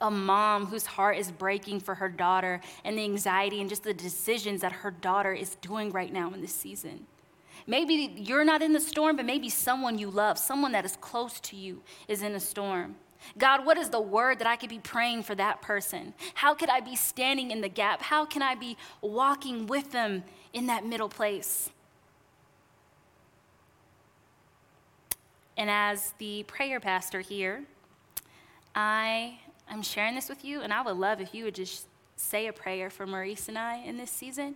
a 0.00 0.10
mom 0.10 0.66
whose 0.66 0.86
heart 0.86 1.16
is 1.16 1.30
breaking 1.30 1.80
for 1.80 1.96
her 1.96 2.08
daughter 2.08 2.60
and 2.84 2.96
the 2.96 3.04
anxiety 3.04 3.60
and 3.60 3.68
just 3.68 3.82
the 3.82 3.94
decisions 3.94 4.60
that 4.60 4.72
her 4.72 4.90
daughter 4.90 5.32
is 5.32 5.56
doing 5.56 5.90
right 5.90 6.12
now 6.12 6.32
in 6.32 6.40
this 6.40 6.54
season. 6.54 7.06
Maybe 7.66 8.14
you're 8.16 8.44
not 8.44 8.62
in 8.62 8.72
the 8.72 8.80
storm, 8.80 9.16
but 9.16 9.24
maybe 9.24 9.50
someone 9.50 9.98
you 9.98 10.10
love, 10.10 10.38
someone 10.38 10.72
that 10.72 10.84
is 10.84 10.96
close 10.96 11.40
to 11.40 11.56
you, 11.56 11.82
is 12.06 12.22
in 12.22 12.34
a 12.34 12.40
storm. 12.40 12.96
God, 13.36 13.66
what 13.66 13.76
is 13.76 13.90
the 13.90 14.00
word 14.00 14.38
that 14.38 14.46
I 14.46 14.56
could 14.56 14.70
be 14.70 14.78
praying 14.78 15.24
for 15.24 15.34
that 15.34 15.60
person? 15.60 16.14
How 16.34 16.54
could 16.54 16.70
I 16.70 16.80
be 16.80 16.94
standing 16.96 17.50
in 17.50 17.60
the 17.60 17.68
gap? 17.68 18.00
How 18.00 18.24
can 18.24 18.42
I 18.42 18.54
be 18.54 18.76
walking 19.00 19.66
with 19.66 19.90
them 19.90 20.22
in 20.52 20.66
that 20.66 20.86
middle 20.86 21.08
place? 21.08 21.70
And 25.56 25.68
as 25.68 26.14
the 26.18 26.44
prayer 26.44 26.78
pastor 26.78 27.20
here, 27.20 27.64
I 28.74 29.40
am 29.74 29.82
sharing 29.82 30.14
this 30.14 30.28
with 30.28 30.44
you, 30.44 30.60
and 30.60 30.72
I 30.72 30.82
would 30.82 30.96
love 30.96 31.20
if 31.20 31.34
you 31.34 31.44
would 31.44 31.54
just 31.54 31.86
say 32.16 32.46
a 32.46 32.52
prayer 32.52 32.90
for 32.90 33.06
Maurice 33.06 33.48
and 33.48 33.58
I 33.58 33.76
in 33.76 33.96
this 33.96 34.10
season. 34.10 34.54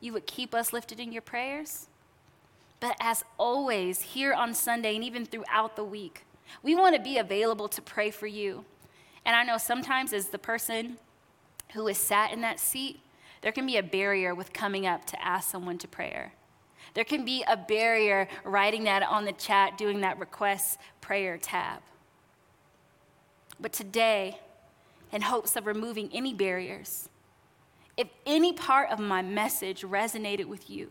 You 0.00 0.12
would 0.12 0.26
keep 0.26 0.54
us 0.54 0.72
lifted 0.72 1.00
in 1.00 1.12
your 1.12 1.22
prayers. 1.22 1.88
But 2.78 2.96
as 3.00 3.24
always, 3.38 4.00
here 4.00 4.32
on 4.32 4.54
Sunday 4.54 4.94
and 4.94 5.04
even 5.04 5.26
throughout 5.26 5.76
the 5.76 5.84
week, 5.84 6.24
we 6.62 6.74
want 6.74 6.96
to 6.96 7.02
be 7.02 7.18
available 7.18 7.68
to 7.68 7.82
pray 7.82 8.10
for 8.10 8.26
you. 8.26 8.64
And 9.24 9.36
I 9.36 9.42
know 9.42 9.58
sometimes, 9.58 10.12
as 10.12 10.28
the 10.28 10.38
person 10.38 10.96
who 11.74 11.86
is 11.88 11.98
sat 11.98 12.32
in 12.32 12.40
that 12.40 12.58
seat, 12.58 13.00
there 13.42 13.52
can 13.52 13.66
be 13.66 13.76
a 13.76 13.82
barrier 13.82 14.34
with 14.34 14.52
coming 14.52 14.86
up 14.86 15.04
to 15.06 15.24
ask 15.24 15.50
someone 15.50 15.78
to 15.78 15.88
prayer. 15.88 16.32
There 16.94 17.04
can 17.04 17.24
be 17.24 17.44
a 17.46 17.56
barrier 17.56 18.28
writing 18.44 18.84
that 18.84 19.02
on 19.02 19.24
the 19.24 19.32
chat, 19.32 19.78
doing 19.78 20.00
that 20.00 20.18
request 20.18 20.78
prayer 21.00 21.38
tab. 21.38 21.82
But 23.60 23.72
today, 23.72 24.38
in 25.12 25.22
hopes 25.22 25.56
of 25.56 25.66
removing 25.66 26.10
any 26.12 26.32
barriers, 26.34 27.08
if 27.96 28.08
any 28.26 28.52
part 28.52 28.90
of 28.90 28.98
my 28.98 29.22
message 29.22 29.82
resonated 29.82 30.46
with 30.46 30.70
you, 30.70 30.90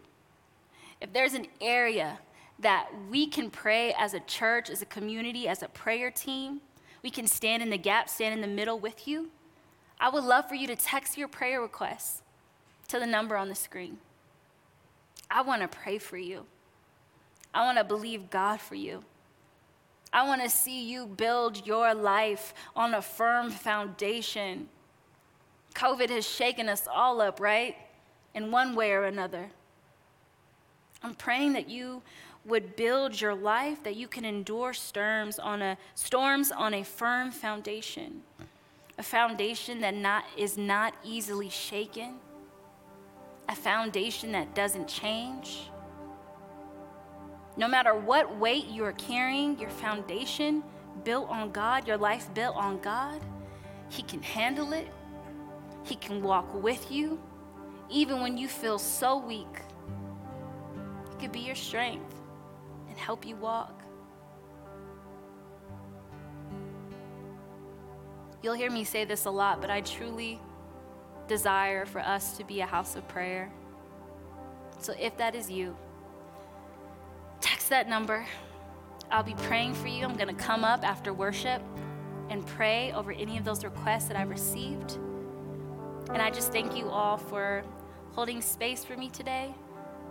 if 1.01 1.11
there's 1.13 1.33
an 1.33 1.47
area 1.61 2.19
that 2.59 2.89
we 3.09 3.25
can 3.25 3.49
pray 3.49 3.93
as 3.97 4.13
a 4.13 4.19
church, 4.21 4.69
as 4.69 4.81
a 4.81 4.85
community, 4.85 5.47
as 5.47 5.63
a 5.63 5.67
prayer 5.69 6.11
team. 6.11 6.61
We 7.01 7.09
can 7.09 7.25
stand 7.25 7.63
in 7.63 7.69
the 7.69 7.77
gap, 7.77 8.09
stand 8.09 8.33
in 8.33 8.41
the 8.41 8.53
middle 8.53 8.79
with 8.79 9.07
you. 9.07 9.29
I 9.99 10.09
would 10.09 10.23
love 10.23 10.47
for 10.47 10.55
you 10.55 10.67
to 10.67 10.75
text 10.75 11.17
your 11.17 11.27
prayer 11.27 11.61
requests 11.61 12.21
to 12.89 12.99
the 12.99 13.05
number 13.05 13.37
on 13.37 13.49
the 13.49 13.55
screen. 13.55 13.97
I 15.31 15.41
want 15.41 15.61
to 15.61 15.67
pray 15.67 15.97
for 15.97 16.17
you. 16.17 16.45
I 17.53 17.63
want 17.63 17.77
to 17.77 17.83
believe 17.83 18.29
God 18.29 18.59
for 18.59 18.75
you. 18.75 19.03
I 20.11 20.27
want 20.27 20.41
to 20.41 20.49
see 20.49 20.83
you 20.83 21.05
build 21.05 21.65
your 21.67 21.93
life 21.93 22.53
on 22.75 22.93
a 22.93 23.01
firm 23.01 23.51
foundation. 23.51 24.69
COVID 25.75 26.09
has 26.09 26.27
shaken 26.27 26.67
us 26.67 26.87
all 26.91 27.21
up, 27.21 27.39
right? 27.39 27.75
In 28.33 28.51
one 28.51 28.75
way 28.75 28.91
or 28.91 29.05
another. 29.05 29.49
I'm 31.03 31.13
praying 31.13 31.53
that 31.53 31.69
you 31.69 32.01
would 32.45 32.75
build 32.75 33.19
your 33.19 33.35
life, 33.35 33.83
that 33.83 33.95
you 33.95 34.07
can 34.07 34.25
endure 34.25 34.73
storms 34.73 35.39
on 35.39 35.61
a, 35.61 35.77
storms 35.95 36.51
on 36.51 36.73
a 36.73 36.83
firm 36.83 37.31
foundation, 37.31 38.21
a 38.97 39.03
foundation 39.03 39.81
that 39.81 39.93
not, 39.93 40.25
is 40.35 40.57
not 40.57 40.95
easily 41.03 41.49
shaken, 41.49 42.15
a 43.47 43.55
foundation 43.55 44.31
that 44.31 44.55
doesn't 44.55 44.87
change. 44.87 45.69
No 47.59 47.67
matter 47.67 47.93
what 47.93 48.37
weight 48.37 48.67
you 48.67 48.85
are 48.85 48.93
carrying, 48.93 49.59
your 49.59 49.69
foundation 49.69 50.63
built 51.03 51.27
on 51.27 51.51
God, 51.51 51.85
your 51.85 51.97
life 51.97 52.33
built 52.33 52.55
on 52.55 52.79
God, 52.79 53.19
He 53.89 54.01
can 54.01 54.23
handle 54.23 54.71
it. 54.71 54.87
He 55.83 55.95
can 55.95 56.23
walk 56.23 56.53
with 56.63 56.89
you, 56.89 57.19
even 57.89 58.21
when 58.21 58.37
you 58.37 58.47
feel 58.47 58.79
so 58.79 59.17
weak. 59.17 59.59
He 61.11 61.17
could 61.19 61.33
be 61.33 61.41
your 61.41 61.55
strength 61.55 62.15
and 62.87 62.97
help 62.97 63.27
you 63.27 63.35
walk. 63.35 63.83
You'll 68.41 68.53
hear 68.53 68.71
me 68.71 68.85
say 68.85 69.03
this 69.03 69.25
a 69.25 69.31
lot, 69.31 69.59
but 69.59 69.69
I 69.69 69.81
truly 69.81 70.39
desire 71.27 71.85
for 71.85 71.99
us 71.99 72.37
to 72.37 72.45
be 72.45 72.61
a 72.61 72.65
house 72.65 72.95
of 72.95 73.05
prayer. 73.09 73.51
So 74.79 74.93
if 74.97 75.17
that 75.17 75.35
is 75.35 75.51
you, 75.51 75.75
that 77.69 77.87
number. 77.87 78.25
I'll 79.11 79.23
be 79.23 79.35
praying 79.35 79.73
for 79.73 79.87
you. 79.87 80.05
I'm 80.05 80.15
going 80.15 80.35
to 80.35 80.43
come 80.43 80.63
up 80.63 80.83
after 80.83 81.13
worship 81.13 81.61
and 82.29 82.45
pray 82.45 82.91
over 82.93 83.11
any 83.11 83.37
of 83.37 83.45
those 83.45 83.63
requests 83.63 84.05
that 84.05 84.17
I 84.17 84.23
received. 84.23 84.97
And 86.09 86.21
I 86.21 86.29
just 86.29 86.51
thank 86.51 86.75
you 86.75 86.89
all 86.89 87.17
for 87.17 87.63
holding 88.13 88.41
space 88.41 88.83
for 88.83 88.95
me 88.95 89.09
today. 89.09 89.53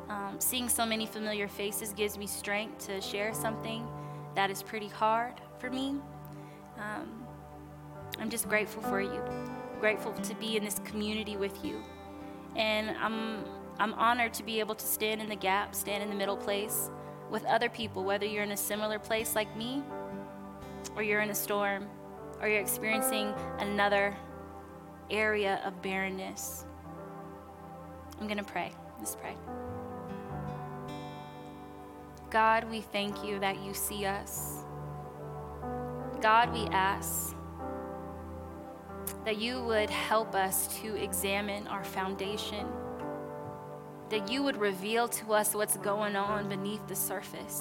Um, 0.08 0.36
seeing 0.38 0.68
so 0.68 0.86
many 0.86 1.06
familiar 1.06 1.48
faces 1.48 1.92
gives 1.92 2.16
me 2.16 2.26
strength 2.26 2.86
to 2.86 3.00
share 3.00 3.34
something 3.34 3.86
that 4.34 4.50
is 4.50 4.62
pretty 4.62 4.88
hard 4.88 5.34
for 5.58 5.70
me. 5.70 5.96
Um, 6.78 7.24
I'm 8.18 8.30
just 8.30 8.48
grateful 8.48 8.82
for 8.82 9.00
you, 9.00 9.22
grateful 9.80 10.12
to 10.12 10.34
be 10.36 10.56
in 10.56 10.64
this 10.64 10.80
community 10.84 11.36
with 11.36 11.64
you. 11.64 11.82
And 12.56 12.96
I'm, 12.98 13.44
I'm 13.78 13.92
honored 13.94 14.34
to 14.34 14.42
be 14.42 14.60
able 14.60 14.74
to 14.74 14.86
stand 14.86 15.20
in 15.20 15.28
the 15.28 15.36
gap, 15.36 15.74
stand 15.74 16.02
in 16.02 16.08
the 16.08 16.16
middle 16.16 16.36
place 16.36 16.90
with 17.30 17.44
other 17.44 17.68
people, 17.68 18.04
whether 18.04 18.26
you're 18.26 18.42
in 18.42 18.52
a 18.52 18.56
similar 18.56 18.98
place 18.98 19.34
like 19.34 19.54
me, 19.56 19.82
or 20.96 21.02
you're 21.02 21.20
in 21.20 21.30
a 21.30 21.34
storm, 21.34 21.86
or 22.40 22.48
you're 22.48 22.60
experiencing 22.60 23.34
another 23.58 24.16
area 25.10 25.60
of 25.64 25.80
barrenness. 25.82 26.64
I'm 28.20 28.26
going 28.26 28.38
to 28.38 28.44
pray. 28.44 28.72
Let's 28.98 29.16
pray. 29.16 29.34
God, 32.30 32.70
we 32.70 32.80
thank 32.80 33.24
you 33.24 33.38
that 33.38 33.62
you 33.62 33.72
see 33.72 34.04
us. 34.04 34.64
God, 36.20 36.52
we 36.52 36.66
ask 36.66 37.34
that 39.24 39.38
you 39.38 39.62
would 39.62 39.88
help 39.88 40.34
us 40.34 40.66
to 40.80 40.94
examine 40.96 41.66
our 41.68 41.84
foundation, 41.84 42.66
that 44.10 44.30
you 44.30 44.42
would 44.42 44.56
reveal 44.56 45.08
to 45.08 45.32
us 45.32 45.54
what's 45.54 45.76
going 45.78 46.16
on 46.16 46.48
beneath 46.48 46.86
the 46.86 46.94
surface. 46.94 47.60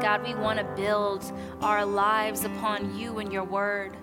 God, 0.00 0.22
we 0.22 0.34
want 0.34 0.58
to 0.58 0.64
build 0.76 1.32
our 1.60 1.84
lives 1.84 2.44
upon 2.44 2.96
you 2.98 3.18
and 3.18 3.32
your 3.32 3.44
word. 3.44 3.96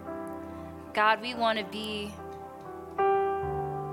God, 0.94 1.22
we 1.22 1.34
want 1.36 1.60
to 1.60 1.66
be 1.66 2.14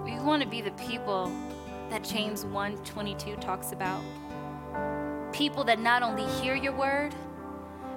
we 0.05 0.18
want 0.20 0.43
to 0.43 0.49
be 0.49 0.61
the 0.61 0.73
people 0.73 1.33
that 1.91 2.03
James 2.03 2.45
1:22 2.45 3.41
talks 3.41 3.73
about 3.73 4.03
people 5.33 5.64
that 5.64 5.81
not 5.81 6.03
only 6.03 6.25
hear 6.41 6.55
your 6.55 6.73
word, 6.73 7.14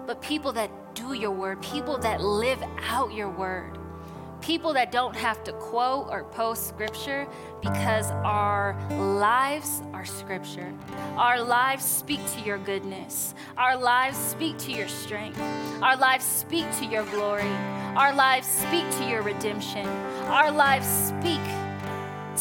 but 0.07 0.21
people 0.21 0.51
that 0.53 0.69
do 0.95 1.13
your 1.13 1.32
word, 1.32 1.61
people 1.61 1.97
that 1.97 2.21
live 2.21 2.61
out 2.84 3.13
your 3.13 3.30
word, 3.30 3.74
people 4.45 4.73
that 4.73 4.91
don't 4.91 5.15
have 5.15 5.43
to 5.43 5.51
quote 5.53 6.07
or 6.11 6.23
post 6.25 6.67
scripture 6.67 7.27
because 7.63 8.11
our 8.23 8.77
lives 8.91 9.81
are 9.91 10.05
scripture. 10.05 10.71
Our 11.17 11.41
lives 11.41 11.83
speak 11.83 12.19
to 12.35 12.41
your 12.41 12.59
goodness. 12.59 13.33
Our 13.57 13.75
lives 13.75 14.15
speak 14.15 14.59
to 14.59 14.71
your 14.71 14.87
strength. 14.87 15.41
Our 15.81 15.97
lives 15.97 16.23
speak 16.23 16.65
to 16.77 16.85
your 16.85 17.05
glory. 17.05 17.49
Our 17.95 18.13
lives 18.13 18.45
speak 18.45 18.87
to 18.99 19.09
your 19.09 19.23
redemption. 19.23 19.87
Our 20.27 20.51
lives 20.51 20.85
speak 20.85 21.41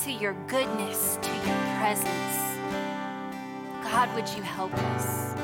to 0.05 0.13
your 0.13 0.35
goodness, 0.47 1.19
to 1.23 1.31
your 1.31 1.79
presence. 1.79 2.37
God, 3.83 4.15
would 4.15 4.29
you 4.37 4.43
help 4.43 4.75
us? 4.75 5.35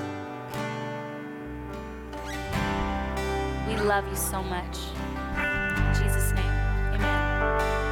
We 3.66 3.76
love 3.76 4.06
you 4.11 4.16
so 4.16 4.42
much. 4.42 4.76
Jesus' 5.94 6.30
thank 7.41 7.84
you 7.84 7.89